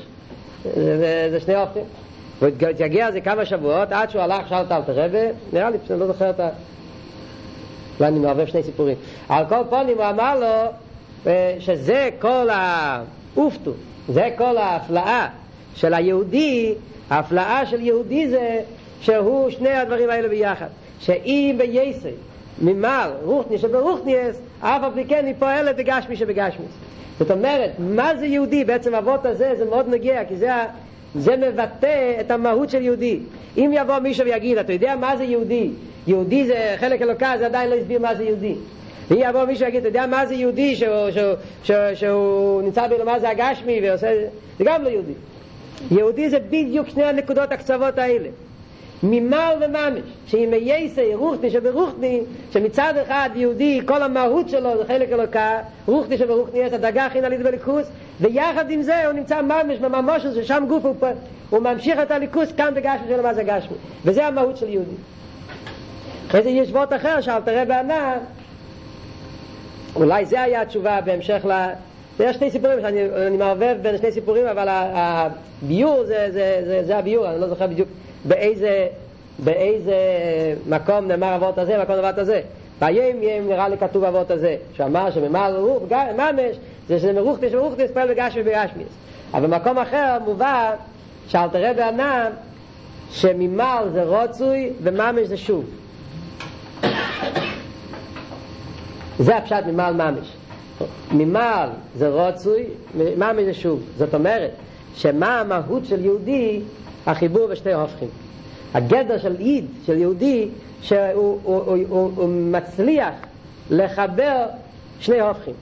זה, 0.64 0.98
זה, 0.98 1.28
זה 1.30 1.40
שני 1.40 1.54
הופכים 1.54 1.84
והתגעגע 2.42 3.10
זה 3.10 3.20
כמה 3.20 3.44
שבועות 3.44 3.92
עד 3.92 4.10
שהוא 4.10 4.22
הלך 4.22 4.48
שאל 4.48 4.62
את 4.62 4.72
אלתר 4.72 5.08
נראה 5.52 5.70
לי, 5.70 5.78
אני 5.90 6.00
לא 6.00 6.06
זוכר 6.06 6.30
את 6.30 6.40
ה... 6.40 6.48
אולי 7.98 8.10
אני 8.10 8.18
מערבב 8.18 8.46
שני 8.46 8.62
סיפורים. 8.62 8.96
על 9.28 9.44
כל 9.48 9.60
פונים 9.70 9.96
הוא 9.96 10.06
אמר 10.10 10.40
לו 10.40 10.72
שזה 11.58 12.10
כל 12.18 12.48
האופטו 12.50 13.70
זה 14.08 14.28
כל 14.38 14.56
ההפלאה 14.56 15.28
של 15.74 15.94
היהודי 15.94 16.74
ההפלאה 17.10 17.66
של 17.66 17.80
יהודי 17.80 18.28
זה 18.28 18.60
שהוא 19.00 19.50
שני 19.50 19.70
הדברים 19.70 20.10
האלה 20.10 20.28
ביחד 20.28 20.66
שאם 21.00 21.54
בייסי 21.58 22.08
ממל 22.62 23.10
רוחני 23.24 23.58
שברוחניאס 23.58 24.36
אף 24.60 24.82
על 24.82 24.90
פי 24.94 25.04
כן 25.04 25.26
היא 25.26 25.34
פועלת 25.38 25.76
בגשמי 25.76 26.16
שבגשמי. 26.16 26.64
זאת 27.18 27.30
אומרת 27.30 27.70
מה 27.78 28.16
זה 28.16 28.26
יהודי? 28.26 28.64
בעצם 28.64 28.94
אבות 28.94 29.26
הזה 29.26 29.52
זה 29.58 29.64
מאוד 29.64 29.88
נגיע 29.88 30.24
כי 30.24 30.36
זה 30.36 30.50
זה 31.14 31.36
מבטא 31.36 32.20
את 32.20 32.30
המהות 32.30 32.70
של 32.70 32.82
יהודי. 32.82 33.18
אם 33.56 33.70
יבוא 33.74 33.98
מישהו 33.98 34.26
ויגיד 34.26 34.58
אתה 34.58 34.72
יודע 34.72 34.96
מה 34.96 35.16
זה 35.16 35.24
יהודי? 35.24 35.70
יהודי 36.06 36.46
זה 36.46 36.74
חלק 36.80 37.02
אלוקה 37.02 37.32
זה 37.38 37.46
עדיין 37.46 37.70
לא 37.70 37.74
הסביר 37.74 38.00
מה 38.00 38.14
זה 38.14 38.24
יהודי. 38.24 38.54
אם 39.10 39.16
יבוא 39.18 39.44
מישהו 39.44 39.64
ויגיד 39.64 39.80
אתה 39.80 39.88
יודע 39.88 40.06
מה 40.06 40.26
זה 40.26 40.34
יהודי? 40.34 40.76
שהוא, 40.76 41.10
שהוא, 41.10 41.34
שהוא, 41.62 41.76
שהוא 41.94 42.62
נמצא 42.62 42.88
בלמה 42.88 43.18
זה 43.18 43.28
הגשמי? 43.28 43.80
ועושה 43.82 44.14
זה 44.58 44.64
גם 44.64 44.84
לא 44.84 44.88
יהודי. 44.88 45.12
יהודי 45.90 46.30
זה 46.30 46.38
בדיוק 46.38 46.88
שני 46.88 47.04
הנקודות 47.04 47.52
הקצוות 47.52 47.98
האלה 47.98 48.28
ממל 49.02 49.54
וממש 49.60 50.00
שאם 50.26 50.50
יסי 50.56 51.14
רוחני 51.14 51.50
שברוחני 51.50 52.20
שמצד 52.52 52.94
אחד 53.02 53.30
יהודי 53.34 53.80
כל 53.84 54.02
המהות 54.02 54.48
שלו 54.48 54.78
זה 54.78 54.84
חלק 54.86 55.12
אלוקה 55.12 55.58
רוחני 55.86 56.18
שברוחני 56.18 56.58
יש 56.58 56.72
הדגה 56.72 57.06
הכי 57.06 57.20
נלית 57.20 57.40
בליכוס 57.40 57.86
ויחד 58.20 58.70
עם 58.70 58.82
זה 58.82 59.06
הוא 59.06 59.12
נמצא 59.12 59.42
ממש 59.42 59.78
בממש 59.78 60.22
ששם 60.22 60.64
גוף 60.68 60.84
הוא, 60.84 60.94
הוא 61.50 61.60
ממשיך 61.60 61.98
את 62.02 62.10
הליכוס 62.10 62.52
כאן 62.52 62.74
בגשמי 62.74 63.08
של 63.08 63.20
מה 63.20 63.34
זה 63.34 63.42
גשמי? 63.42 63.76
וזה 64.04 64.26
המהות 64.26 64.56
של 64.56 64.68
יהודי. 64.68 64.96
אחרי 66.28 66.42
זה 66.42 66.50
יש 66.50 66.70
וורט 66.70 66.92
אחר 66.92 67.20
תראה 67.44 67.64
בענה 67.64 68.14
אולי 69.96 70.26
זה 70.26 70.42
היה 70.42 70.62
התשובה 70.62 71.00
בהמשך 71.04 71.44
ל... 71.48 71.68
יש 72.20 72.36
שני 72.36 72.50
סיפורים 72.50 72.80
שאני 72.80 73.00
אני 73.26 73.36
מערבב 73.36 73.76
בין 73.82 73.98
שני 73.98 74.12
סיפורים 74.12 74.46
אבל 74.46 74.68
הביור 74.70 76.04
זה, 76.04 76.28
זה, 76.32 76.62
זה, 76.66 76.82
זה 76.84 76.98
הביור 76.98 77.30
אני 77.30 77.40
לא 77.40 77.48
זוכר 77.48 77.66
בדיוק 77.66 77.88
באיזה, 78.24 78.86
באיזה 79.38 79.94
מקום 80.68 81.08
נאמר 81.08 81.36
אבות 81.36 81.58
הזה, 81.58 81.82
מקום 81.82 81.94
אבות 81.94 82.18
הזה. 82.18 82.40
ביום 82.80 83.22
יום 83.22 83.48
נראה 83.48 83.68
לי 83.68 83.78
כתוב 83.78 84.04
אבות 84.04 84.30
הזה, 84.30 84.56
שאמר 84.76 85.10
שממעל 85.10 85.56
רוח, 85.56 85.82
ממש, 86.16 86.56
זה 86.88 86.98
שזה 86.98 87.12
מרוחניס 87.12 87.54
ומרוחניס 87.54 87.90
פועל 87.90 88.14
בגשמי 88.14 88.42
ובגשמיס. 88.42 88.88
אבל 89.34 89.46
במקום 89.46 89.78
אחר 89.78 90.18
מובא 90.24 90.74
שאל 91.28 91.48
תראה 91.48 91.72
בענם 91.74 92.30
שממעל 93.10 93.88
זה 93.90 94.04
רוצוי 94.04 94.70
וממש 94.82 95.26
זה 95.26 95.36
שוב. 95.36 95.64
זה 99.18 99.36
הפשט 99.36 99.64
ממעל 99.66 99.94
ממש. 99.94 100.32
ממעל 101.12 101.68
זה 101.96 102.08
רוצוי, 102.08 102.64
ממש 102.94 103.44
זה 103.44 103.54
שוב. 103.54 103.82
זאת 103.96 104.14
אומרת, 104.14 104.50
שמה 104.94 105.40
המהות 105.40 105.84
של 105.86 106.04
יהודי 106.04 106.60
החיבור 107.06 107.46
בשתי 107.46 107.72
הופכים. 107.72 108.08
הגדר 108.74 109.18
של 109.18 109.36
איד, 109.38 109.64
של 109.86 109.98
יהודי, 109.98 110.48
שהוא 110.82 110.98
הוא, 111.12 111.38
הוא, 111.44 111.76
הוא, 111.88 112.10
הוא 112.16 112.28
מצליח 112.28 113.14
לחבר 113.70 114.46
שני 115.00 115.20
הופכים. 115.20 115.54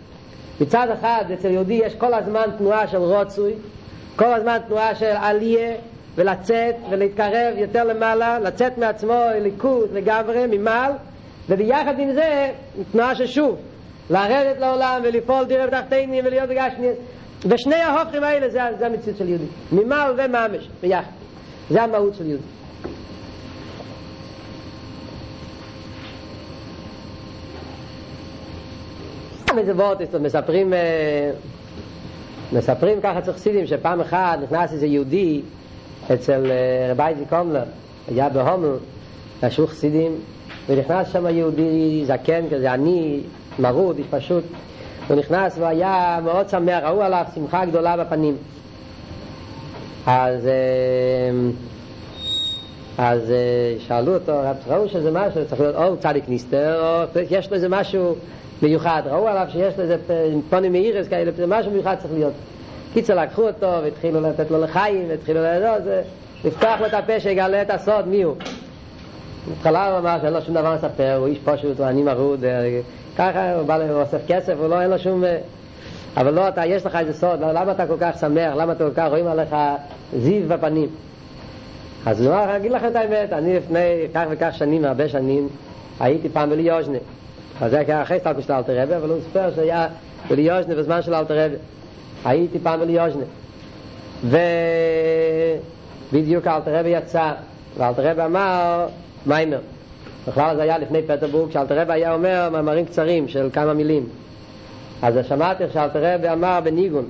מצד 0.61 0.89
אחד 0.91 1.25
אצל 1.35 1.51
יהודי 1.51 1.81
יש 1.85 1.95
כל 1.95 2.15
הזמן 2.15 2.45
תנועה 2.59 2.89
של 2.89 2.97
רוצוי, 2.97 3.53
כל 4.17 4.35
הזמן 4.35 4.59
תנועה 4.69 4.95
של 4.95 5.13
עליה 5.17 5.75
ולצאת 6.15 6.75
ולהתקרב 6.91 7.55
יותר 7.57 7.85
למעלה, 7.85 8.39
לצאת 8.39 8.79
מעצמו 8.79 9.23
ליכוד 9.43 9.93
לגמרי, 9.93 10.47
ממעל, 10.47 10.93
וביחד 11.49 11.99
עם 11.99 12.13
זה 12.13 12.51
תנועה 12.93 13.15
של 13.15 13.27
שוב, 13.27 13.57
לרדת 14.11 14.61
לעולם 14.61 15.01
ולפעול 15.05 15.45
דירה 15.45 15.67
בתחתינים 15.67 16.25
ולהיות 16.27 16.49
בגשמי 16.49 16.89
ושני 17.45 17.75
ההופכים 17.75 18.25
האלה 18.25 18.49
זה, 18.51 18.61
זה 18.79 18.87
המציאות 18.87 19.19
של 19.19 19.29
יהודי, 19.29 19.45
ממעל 19.73 20.13
וממש, 20.17 20.69
ביחד. 20.81 21.26
זה 21.71 21.83
המהות 21.83 22.15
של 22.15 22.27
יהודי. 22.27 22.43
איזה 29.59 29.75
וורט, 29.75 29.99
מספרים, 30.21 30.73
מספרים 32.53 33.01
ככה 33.01 33.21
צריך 33.21 33.39
סידים 33.39 33.67
שפעם 33.67 34.01
אחת 34.01 34.39
נכנס 34.43 34.73
איזה 34.73 34.87
יהודי 34.87 35.43
אצל 36.15 36.51
רבי 36.91 37.03
איזי 37.09 37.25
קומלר, 37.29 37.65
היה 38.09 38.29
בהומל, 38.29 38.77
ישבו 39.43 39.67
חסידים, 39.67 40.13
ונכנס 40.67 41.09
שם 41.13 41.27
יהודי 41.27 42.05
זקן 42.07 42.45
כזה, 42.51 42.73
עני, 42.73 43.21
מרוד, 43.59 44.01
פשוט, 44.11 44.45
הוא 45.09 45.17
נכנס 45.17 45.59
והיה 45.59 46.19
מאוד 46.25 46.49
שמח, 46.49 46.83
ראו 46.83 47.03
עליו 47.03 47.25
שמחה 47.35 47.65
גדולה 47.65 47.97
בפנים. 47.97 48.37
אז 50.07 50.49
אז 52.99 53.33
שאלו 53.79 54.15
אותו, 54.15 54.33
ראו 54.69 54.89
שזה 54.89 55.11
משהו, 55.11 55.45
צריך 55.49 55.61
להיות 55.61 55.77
או 55.77 55.97
צדיק 55.97 56.29
ניסטר, 56.29 57.05
או 57.15 57.21
יש 57.31 57.51
לו 57.51 57.55
איזה 57.55 57.69
משהו 57.69 58.15
מיוחד, 58.63 59.03
ראו 59.07 59.29
עליו 59.29 59.47
שיש 59.53 59.77
לו 59.77 59.83
איזה 59.83 59.97
פונים 60.51 60.73
מאירס 60.73 61.09
כאלה, 61.09 61.31
זה 61.37 61.47
משהו 61.47 61.73
מיוחד 61.73 61.95
צריך 62.03 62.15
להיות. 62.15 62.33
קיצר 62.93 63.23
לקחו 63.23 63.43
אותו 63.47 63.73
והתחילו 63.83 64.21
לתת 64.21 64.51
לו 64.51 64.61
לחיים, 64.61 65.05
והתחילו 65.09 65.41
לדעת, 65.41 65.83
לפתוח 66.45 66.81
לו 66.81 66.87
את 66.87 66.95
הפה 66.95 67.21
שיגלה 67.21 67.63
את 67.63 67.71
הסוד, 67.71 68.09
מי 68.09 68.23
הוא. 68.23 68.35
בהתחלה 69.49 69.91
הוא 69.91 69.99
אמר 69.99 70.19
שאין 70.21 70.33
לו 70.33 70.43
שום 70.43 70.55
דבר 70.55 70.75
לספר, 70.75 71.17
הוא 71.19 71.27
איש 71.27 71.39
פשוט, 71.45 71.81
הוא 71.81 71.87
עני 71.87 72.03
מרוד, 72.03 72.45
ככה 73.17 73.55
הוא 73.55 73.63
בא 73.63 73.77
לאוסף 73.79 74.21
כסף, 74.29 74.55
הוא 74.59 74.69
לא, 74.69 74.81
אין 74.81 74.91
לו 74.91 74.99
שום... 74.99 75.25
אבל 76.17 76.35
לא, 76.35 76.49
אתה, 76.49 76.67
יש 76.67 76.87
לך 76.87 76.97
איזה 76.97 77.13
סוד, 77.13 77.41
למה 77.41 77.73
אתה 77.73 77.87
כל 77.87 77.97
כך 78.01 78.19
שמח, 78.21 78.55
למה 78.57 78.73
אתה 78.73 78.85
כל 78.85 78.95
כך 78.95 79.09
רואים 79.09 79.27
עליך 79.27 79.57
זיו 80.19 80.49
בפנים? 80.49 80.89
אז 82.07 82.27
אמר, 82.27 82.57
אגיד 82.57 82.73
לכם 82.73 82.87
את 82.87 82.97
האמת, 82.97 83.33
אני 83.33 83.57
לפני 83.57 84.07
כך 84.15 84.25
וכך 84.31 84.51
שנים, 84.53 84.85
הרבה 84.85 85.09
שנים, 85.09 85.49
הייתי 86.01 86.29
פעם 86.29 86.51
בליוז'נה. 86.51 86.99
אז 87.61 87.71
זה 87.71 87.79
היה 87.79 88.03
אחרי 88.03 88.21
סטלקו 88.21 88.43
של 88.43 88.53
אלתר 88.53 88.83
רבי, 88.83 88.97
אבל 88.97 89.11
הוא 89.11 89.19
ספר 89.31 89.51
שהיה 89.57 89.89
בליוז'נה 90.29 90.75
בזמן 90.75 91.03
של 91.03 91.15
אלתר 91.15 91.45
רבי. 91.45 91.57
הייתי 92.25 92.59
פעם 92.59 92.81
בליוז'נה. 92.81 93.25
ובדיוק 96.13 96.47
אלתר 96.47 96.79
רבי 96.79 96.89
יצא, 96.89 97.33
ואלתר 97.77 98.11
רבי 98.11 98.23
אמר, 98.23 98.87
מיימר. 99.27 99.61
בכלל 100.29 100.57
זה 100.57 100.63
היה 100.63 100.79
לפני 100.79 101.03
פטרבורג, 101.03 101.51
שאלתר 101.51 101.81
רבי 101.81 101.93
היה 101.93 102.15
אומר 102.15 102.49
מאמרים 102.53 102.85
קצרים 102.85 103.29
של 103.29 103.49
כמה 103.53 103.75
מילים. 103.75 104.07
אז 105.03 105.15
שמעתי 105.29 105.65
שאלתר 105.73 106.15
רבי 106.15 106.29
אמר 106.29 106.61
בניגון, 106.65 107.05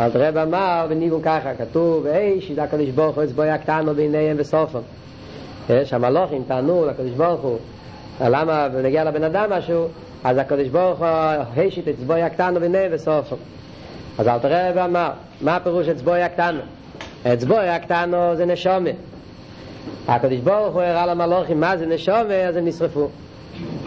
אלתר 0.00 0.28
רבי 0.28 0.42
אמר 0.42 0.86
בניגון 0.88 1.22
ככה, 1.22 1.54
כתוב, 1.54 2.06
היי 2.06 2.40
שידע 2.40 2.62
הקדוש 2.62 2.88
ברוך 2.88 3.16
הוא 3.16 3.24
אצבו 3.24 3.44
יקטנו 3.44 3.94
ביניהם 3.94 4.36
בסופם. 4.36 4.78
שהמלוכים 5.84 6.42
טענו 6.48 6.86
לקדוש 6.86 7.10
ברוך 7.10 7.40
הוא, 7.40 7.58
למה 8.20 8.68
נגיע 8.82 9.04
לבן 9.04 9.24
אדם 9.24 9.50
משהו, 9.50 9.86
אז 10.24 10.38
הקדוש 10.38 10.68
ברוך 10.68 10.98
הוא 10.98 11.08
הישית 11.56 11.88
אצבו 11.88 12.16
יקטנו 12.16 12.60
ביניהם 12.60 12.92
בסופם. 12.92 13.36
אז 14.18 14.28
אלתר 14.28 14.68
רבי 14.70 14.80
אמר, 14.80 15.10
מה 15.40 15.56
הפירוש 15.56 15.88
אצבו 15.88 16.16
יקטנו? 16.16 16.60
אצבו 17.26 17.54
יקטנו 17.76 18.36
זה 18.36 18.46
נשומה. 18.46 18.90
הקדוש 20.08 20.38
ברוך 20.38 20.74
הוא 20.74 20.82
הראה 20.82 21.06
למלוכים 21.06 21.60
מה 21.60 21.76
זה 21.76 21.86
נשומה, 21.86 22.34
אז 22.48 22.56
הם 22.56 22.64
נשרפו. 22.64 23.08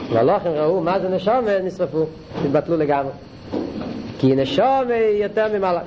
המלוכים 0.09 0.51
ראו 0.51 0.81
מה 0.81 0.99
זה 0.99 1.09
אז 1.09 1.59
נשרפו, 1.63 2.05
התבטלו 2.45 2.77
לגמרי. 2.77 3.11
כי 4.19 4.27
היא 4.27 5.23
יותר 5.23 5.57
ממלאך. 5.57 5.83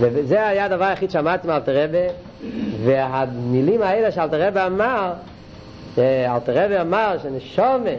וזה 0.00 0.46
היה 0.48 0.64
הדבר 0.64 0.84
היחיד 0.84 1.10
שאמרתי 1.10 1.48
מאלתר 1.48 1.84
רבי, 1.84 2.06
והמילים 2.84 3.82
האלה 3.82 4.12
שאלתר 4.12 4.48
רבי 4.48 4.60
אמר, 4.66 5.12
אלתר 5.98 6.64
רבי 6.64 6.80
אמר 6.80 7.16
שנשומה, 7.22 7.90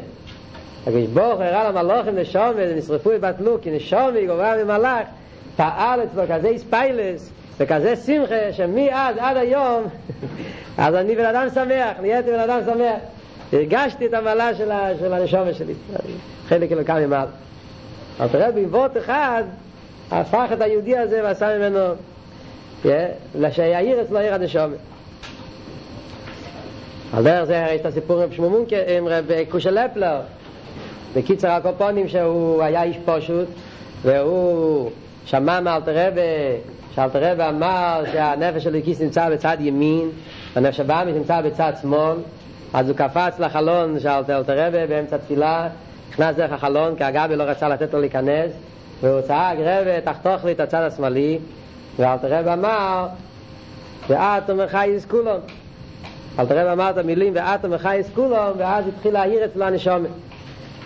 הקדוש 0.87 1.05
ברוך 1.05 1.41
הראה 1.41 1.71
למלוכים 1.71 2.15
נשומה, 2.15 2.75
נשרפו 2.75 3.11
התבטלו, 3.11 3.57
כי 3.61 3.71
נשומה 3.71 4.11
היא 4.15 4.27
גוברה 4.27 4.63
ממלאך, 4.63 5.07
פעל 5.55 5.99
אצלו 6.03 6.23
כזה 6.29 6.49
ספיילס, 6.57 7.31
וכזה 7.59 7.95
שמחה 7.95 8.53
שמאז 8.53 9.15
עד 9.19 9.37
היום 9.37 9.83
אז 10.77 10.95
אני 10.95 11.15
בן 11.15 11.25
אדם 11.25 11.47
שמח, 11.53 11.97
נהייתי 12.01 12.31
בן 12.31 12.39
אדם 12.39 12.59
שמח 12.65 12.99
הרגשתי 13.53 14.05
את 14.05 14.13
המעלה 14.13 14.55
של, 14.55 14.71
של 14.99 15.13
הנשומה 15.13 15.53
שלי 15.53 15.73
חלק 16.47 16.71
אלוקם 16.71 16.95
ממעל. 16.95 17.27
אבל 18.19 18.27
תראה 18.27 18.51
בעבוד 18.51 18.97
אחד 18.97 19.43
הפך 20.11 20.45
את 20.53 20.61
היהודי 20.61 20.97
הזה 20.97 21.21
ועשה 21.23 21.57
ממנו 21.57 21.79
שיעיר 23.51 24.01
אצלו 24.01 24.17
עיר 24.17 24.33
הנשומה 24.33 24.75
על 27.13 27.23
דרך 27.23 27.43
זה 27.43 27.67
יש 27.71 27.81
את 27.81 27.85
הסיפור 27.85 28.21
עם 28.21 28.31
שמומון 28.31 28.65
עם 28.97 29.07
רב 29.07 29.25
קושה 29.49 29.71
לפלר. 29.71 30.19
בקיצר 31.15 31.49
הקופונים 31.49 32.07
שהוא 32.07 32.63
היה 32.63 32.83
איש 32.83 32.97
פשוט 33.05 33.47
והוא 34.01 34.91
שמע 35.25 35.59
מאלתר 35.59 36.07
רבי 36.07 36.21
שאלתר 36.95 37.31
רבי 37.31 37.43
אמר 37.43 38.03
שהנפש 38.11 38.63
של 38.63 38.75
אלוקיס 38.75 39.01
נמצא 39.01 39.29
בצד 39.29 39.57
ימין 39.59 40.09
והנפש 40.53 40.79
הבאמיס 40.79 41.15
נמצא 41.15 41.41
בצד 41.41 41.73
שמאל 41.81 42.17
אז 42.73 42.89
הוא 42.89 42.97
קפץ 42.97 43.39
לחלון 43.39 43.99
של 43.99 44.09
אלתר 44.09 44.67
רבי 44.67 44.87
באמצע 44.87 45.17
תפילה 45.17 45.67
נכנס 46.09 46.35
דרך 46.35 46.51
החלון 46.51 46.95
כי 46.95 47.03
הגבי 47.03 47.35
לא 47.35 47.43
רצה 47.43 47.69
לתת 47.69 47.93
לו 47.93 47.99
להיכנס 47.99 48.51
והוא 49.01 49.21
צעק 49.21 49.57
רבי 49.59 50.01
תחתוך 50.03 50.45
לי 50.45 50.51
את 50.51 50.59
הצד 50.59 50.81
השמאלי. 50.81 51.39
ואלתר 51.97 52.39
רבי 52.39 52.53
אמר 52.53 53.07
ואת 54.09 54.49
ומחייס 54.49 55.05
כולון 55.05 55.39
אלתר 56.39 56.59
רבי 56.59 56.71
אמר 56.71 56.89
את 56.89 56.97
המילים 56.97 57.33
ואת 57.35 57.59
ומחייס 57.65 58.09
כולון 58.15 58.53
ואז 58.57 58.87
התחיל 58.87 59.13
להעיר 59.13 59.45
אצלו 59.45 59.65
הנשומת. 59.65 60.09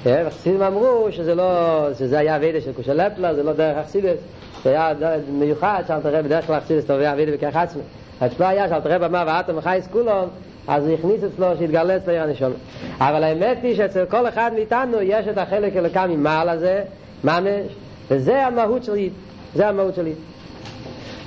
וחסידים 0.04 0.62
אמרו 0.62 1.08
שזה 1.12 1.36
לא, 1.36 1.88
שזה 2.00 2.20
היה 2.20 2.36
אבידה 2.36 2.62
של 2.62 2.74
קושה 2.74 2.94
לפלה, 2.94 3.36
זה 3.36 3.44
לא 3.44 3.54
דרך 3.54 3.78
אכסידס, 3.78 4.18
זה 4.64 4.70
היה 4.70 4.94
מיוחד 5.32 5.84
שאלת 5.88 6.06
הרב 6.06 6.26
בדרך 6.26 6.48
כלל 6.48 6.58
אכסידס 6.58 6.86
תובע 6.86 7.14
אבידה 7.14 7.32
בכך 7.32 7.56
עצמי. 7.56 7.82
אצלו 8.26 8.46
היה 8.46 8.70
שאלת 8.70 8.86
הרב 8.86 9.04
אמר 9.04 9.24
ואתם 9.28 9.56
מחייס 9.56 9.88
כולון, 9.92 10.30
אז 10.68 10.88
הוא 10.88 10.94
הכניס 10.94 11.24
אצלו 11.24 11.48
שהתגלה 11.60 11.98
אצלו 11.98 12.14
עיר 12.14 12.24
הנשום. 12.24 12.52
אבל 13.00 13.24
האמת 13.24 13.58
היא 13.64 13.76
שאצל 13.76 14.06
כל 14.06 14.28
אחד 14.28 14.52
מאיתנו 14.56 15.02
יש 15.02 15.28
את 15.28 15.38
החלק 15.38 15.76
אלוקם 15.76 16.10
ממעל 16.10 16.50
הזה, 16.50 16.84
ממש, 17.24 17.72
וזה 18.08 18.46
המהות 18.46 18.84
שלי, 18.84 19.10
זה 19.56 19.68
המהות 19.68 19.96
שלי. 19.96 20.14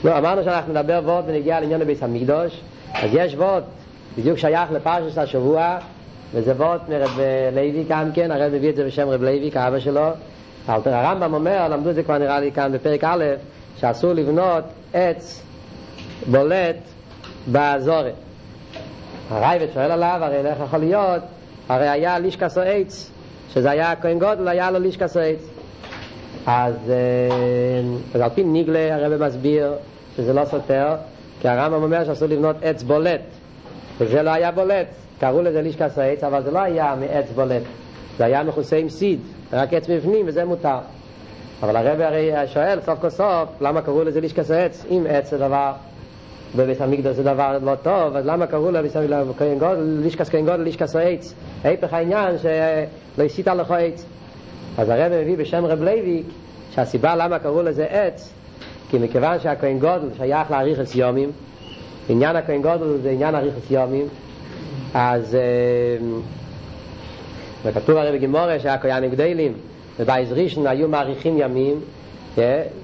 לא, 0.04 0.18
אמרנו 0.18 0.44
שאנחנו 0.44 0.72
נדבר 0.72 1.00
ועוד 1.04 1.24
ונגיע 1.26 1.60
לעניין 1.60 1.82
הביס 1.82 2.02
המקדוש, 2.02 2.60
אז 2.94 3.10
יש 3.12 3.34
ועוד, 3.34 3.62
בדיוק 4.18 4.38
שייך 4.38 4.72
לפרשת 4.72 5.18
השבוע, 5.18 5.78
וזה 6.34 6.52
וורט 6.52 6.88
מרב 6.88 7.18
לוי 7.54 7.84
גם 7.88 8.12
כן, 8.12 8.30
הרב 8.30 8.52
מביא 8.54 8.70
את 8.70 8.76
זה 8.76 8.84
בשם 8.84 9.08
רב 9.08 9.22
לוי 9.22 9.50
כאבא 9.50 9.78
שלו. 9.78 10.08
הרמב"ם 10.68 11.34
אומר, 11.34 11.68
למדו 11.68 11.90
את 11.90 11.94
זה 11.94 12.02
כבר 12.02 12.18
נראה 12.18 12.40
לי 12.40 12.52
כאן 12.52 12.72
בפרק 12.72 13.04
א', 13.04 13.24
שאסור 13.80 14.12
לבנות 14.12 14.64
עץ 14.94 15.42
בולט 16.26 16.76
באזורת. 17.46 18.14
הרייבד 19.30 19.66
שואל 19.74 19.90
עליו, 19.90 20.18
הרי 20.22 20.36
איך 20.36 20.58
יכול 20.64 20.78
להיות, 20.78 21.22
הרי 21.68 21.88
היה 21.88 22.18
לישקס 22.18 22.58
או 22.58 22.62
עץ, 22.62 23.10
שזה 23.52 23.70
היה 23.70 23.90
הכהן 23.90 24.18
גודל, 24.18 24.48
היה 24.48 24.70
לו 24.70 24.78
לישקס 24.78 25.16
או 25.16 25.22
עץ. 25.22 25.40
אז, 26.46 26.74
אז 28.14 28.20
על 28.20 28.30
פי 28.34 28.44
ניגלה 28.44 28.94
הרב 28.94 29.26
מסביר 29.26 29.72
שזה 30.16 30.32
לא 30.32 30.44
סותר, 30.44 30.94
כי 31.40 31.48
הרמב"ם 31.48 31.82
אומר 31.82 32.04
שאסור 32.04 32.28
לבנות 32.28 32.56
עץ 32.62 32.82
בולט, 32.82 33.20
וזה 33.98 34.22
לא 34.22 34.30
היה 34.30 34.50
בולט. 34.50 34.86
קראו 35.20 35.42
לזה 35.42 35.62
לישקס 35.62 35.98
העץ, 35.98 36.24
אבל 36.24 36.42
זה 36.42 36.50
לא 36.50 36.58
היה 36.58 36.94
מעץ 37.00 37.30
בולט, 37.34 37.62
זה 38.18 38.24
היה 38.24 38.42
מכוסה 38.42 38.76
עם 38.76 38.88
סיד, 38.88 39.20
רק 39.52 39.74
עץ 39.74 39.88
מבנים 39.88 40.24
וזה 40.28 40.44
מותר. 40.44 40.78
אבל 41.62 41.76
הרב 41.76 42.00
הרי 42.00 42.30
שואל 42.46 42.78
סוף 42.86 42.98
כל 43.00 43.10
סוף, 43.10 43.48
למה 43.60 43.82
קראו 43.82 44.04
לזה 44.04 44.20
לשכת 44.20 44.50
העץ? 44.50 44.84
אם 44.90 45.06
עץ 45.08 45.30
זה 45.30 45.38
דבר, 45.38 45.72
בבית 46.56 46.80
המקדוש 46.80 47.16
זה 47.16 47.22
דבר 47.22 47.58
לא 47.62 47.74
טוב, 47.74 48.16
אז 48.16 48.26
למה 48.26 48.46
קראו 48.46 48.70
לזה 48.70 49.06
לשכת 50.02 50.28
כהן 50.28 50.44
גדול, 50.44 50.62
לשכת 50.62 50.96
העץ? 50.96 51.34
ההפך 51.64 51.92
העניין 51.92 52.38
שלא 52.38 53.24
תיטע 53.24 53.46
לך 53.46 53.70
עץ. 53.70 54.04
אז 54.78 54.88
הרב 54.88 55.12
מביא 55.22 55.36
בשם 55.36 55.64
רב 55.64 55.82
לייביק, 55.82 56.26
שהסיבה 56.74 57.16
למה 57.16 57.38
קראו 57.38 57.62
לזה 57.62 57.84
עץ, 57.84 58.32
כי 58.90 58.98
מכיוון 58.98 59.40
שהכהן 59.40 59.78
גדול 59.78 60.08
שייך 60.16 60.50
לאריכות 60.50 60.94
ימים, 60.94 61.30
עניין 62.08 62.36
הכהן 62.36 62.62
גדול 62.62 62.98
זה 63.02 63.10
עניין 63.10 63.34
אריכות 63.34 63.70
ימים, 63.70 64.06
אז 64.94 65.36
וכתוב 67.64 67.96
הרי 67.96 68.18
בגימורה 68.18 68.60
שהכהנים 68.60 69.10
גדלים 69.10 69.52
ובייז 70.00 70.32
ראשון 70.32 70.66
היו 70.66 70.88
מעריכים 70.88 71.38
ימים 71.38 71.80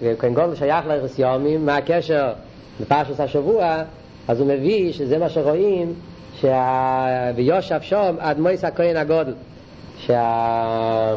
וכהן 0.02 0.34
גודל 0.34 0.54
שייך 0.54 0.86
לארץ 0.86 1.18
יומים 1.18 1.66
מה 1.66 1.76
הקשר 1.76 2.32
בפרשת 2.80 3.20
השבוע 3.20 3.82
אז 4.28 4.40
הוא 4.40 4.48
מביא 4.48 4.92
שזה 4.92 5.18
מה 5.18 5.28
שרואים 5.28 5.94
שה... 6.40 7.30
ויושב 7.36 7.78
שם 7.80 8.16
עד 8.18 8.38
מויס 8.38 8.64
הכהן 8.64 8.96
הגודל 8.96 9.34
שה... 9.98 11.14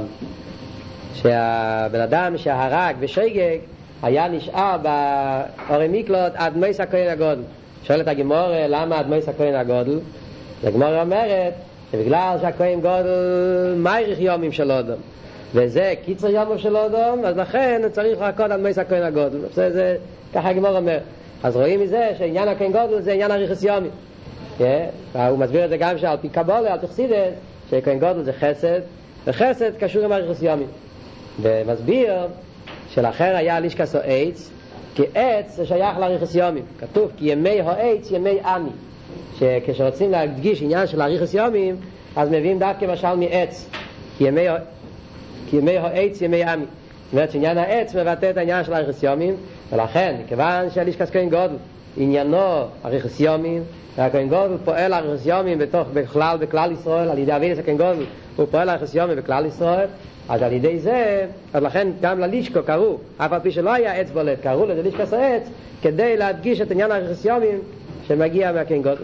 שהבן 1.13 2.01
אדם 2.01 2.37
שהרג 2.37 2.95
בשגג 2.99 3.57
היה 4.03 4.27
נשאר 4.27 4.77
באורי 4.77 5.87
מיקלוט 5.87 6.31
עד 6.35 6.57
מויס 6.57 6.79
הכהן 6.79 7.07
הגודל. 7.07 7.41
שואלת 7.83 8.07
הגימורה 8.07 8.67
למה 8.67 8.99
עד 8.99 9.07
מויס 9.07 9.29
הכהן 9.29 9.55
הגודל? 9.55 9.99
הגמרא 10.63 11.01
אומרת 11.01 11.53
שבגלל 11.91 12.37
שהכהן 12.41 12.81
גודל 12.81 13.75
מייריך 13.77 14.19
יומים 14.19 14.51
של 14.51 14.71
אודום 14.71 14.99
וזה 15.53 15.93
קיצר 16.05 16.27
יומים 16.27 16.57
של 16.57 16.77
אודום 16.77 17.25
אז 17.25 17.37
לכן 17.37 17.81
צריך 17.91 18.21
לחכות 18.21 18.51
על 18.51 18.61
מייס 18.61 18.77
הכהן 18.77 19.03
הגודל. 19.03 19.37
זה, 19.53 19.71
זה, 19.71 19.95
ככה 20.33 20.49
הגמרא 20.49 20.77
אומר 20.77 20.97
אז 21.43 21.55
רואים 21.55 21.81
מזה 21.81 22.11
שעניין 22.17 22.47
הכהן 22.47 22.71
גודל 22.71 23.01
זה 23.01 23.13
עניין 23.13 23.31
אריכס 23.31 23.63
יומים 23.63 23.91
yeah? 24.59 25.17
הוא 25.17 25.37
מסביר 25.37 25.65
את 25.65 25.69
זה 25.69 25.77
גם 25.77 25.97
שעל 25.97 26.17
פי 26.17 26.29
קבולה, 26.29 26.73
על 26.73 26.79
תכסידס 26.79 27.33
שכהן 27.69 27.99
גודל 27.99 28.23
זה 28.23 28.33
חסד 28.33 28.79
וחסד 29.27 29.77
קשור 29.79 30.03
עם 30.03 30.11
אריכס 30.11 30.41
יומים 30.41 30.67
ומסביר 31.41 32.13
שלכן 32.89 33.35
היה 33.35 33.59
לישקס 33.59 33.95
או 33.95 33.99
עץ 34.03 34.49
כי 34.95 35.03
עץ 35.15 35.55
זה 35.55 35.65
שייך 35.65 35.97
לאריכס 35.97 36.35
יומים 36.35 36.63
כתוב 36.79 37.11
כי 37.17 37.31
ימי 37.31 37.61
העץ 37.61 38.11
ימי 38.11 38.39
עמי. 38.45 38.69
שכשרוצים 39.39 40.11
להדגיש 40.11 40.61
עניין 40.61 40.87
של 40.87 41.01
אריכוס 41.01 41.33
יומים 41.33 41.75
אז 42.15 42.29
מביאים 42.29 42.59
דווקא 42.59 42.85
משל 42.85 43.15
מעץ. 43.15 43.69
כי 44.17 44.27
ימי, 44.27 44.45
כי 45.49 45.57
ימי 45.57 45.77
העץ 45.77 46.21
ימי 46.21 46.43
עמי. 46.43 46.65
זאת 46.65 47.13
אומרת 47.13 47.31
שעניין 47.31 47.57
העץ 47.57 47.95
מבטא 47.95 48.29
את 48.29 48.37
העניין 48.37 48.63
של 48.63 48.73
אריכוס 48.73 49.03
יומים 49.03 49.35
ולכן, 49.73 50.15
מכיוון 50.23 50.69
שהלישקס 50.69 51.09
כהן 51.11 51.29
גודל 51.29 51.55
עניינו 51.97 52.65
אריכוס 52.85 53.19
יומים 53.19 53.63
והכהן 53.97 54.29
גודל 54.29 54.57
פועל 54.65 54.93
אריכוס 54.93 55.25
יומים 55.25 55.59
בתוך, 55.59 55.87
בכלל, 55.93 56.37
בכלל 56.37 56.71
ישראל 56.71 57.09
על 57.09 57.17
ידי 57.17 57.35
אבידס 57.35 57.59
הכהן 57.59 57.77
גודל 57.77 58.05
הוא 58.35 58.47
פועל 58.51 58.69
אריכוס 58.69 58.95
יומים 58.95 59.17
בכלל 59.17 59.45
ישראל 59.45 59.87
אז 60.29 60.41
על 60.41 60.53
ידי 60.53 60.79
זה, 60.79 61.25
אז 61.53 61.63
לכן 61.63 61.87
גם 62.01 62.19
ללישקו 62.19 62.59
קראו, 62.65 62.97
אף 63.17 63.33
על 63.33 63.39
פי 63.39 63.51
שלא 63.51 63.73
היה 63.73 63.93
עץ 63.93 64.09
בולט, 64.09 64.41
קראו 64.43 64.65
לזה 64.65 64.81
לישקס 64.81 65.13
העץ 65.13 65.49
כדי 65.81 66.17
להדגיש 66.17 66.61
את 66.61 66.71
עניין 66.71 66.91
אריכוס 66.91 67.25
יומים 67.25 67.59
שמגיע 68.07 68.51
מהכהן 68.51 68.81
גודל 68.81 69.01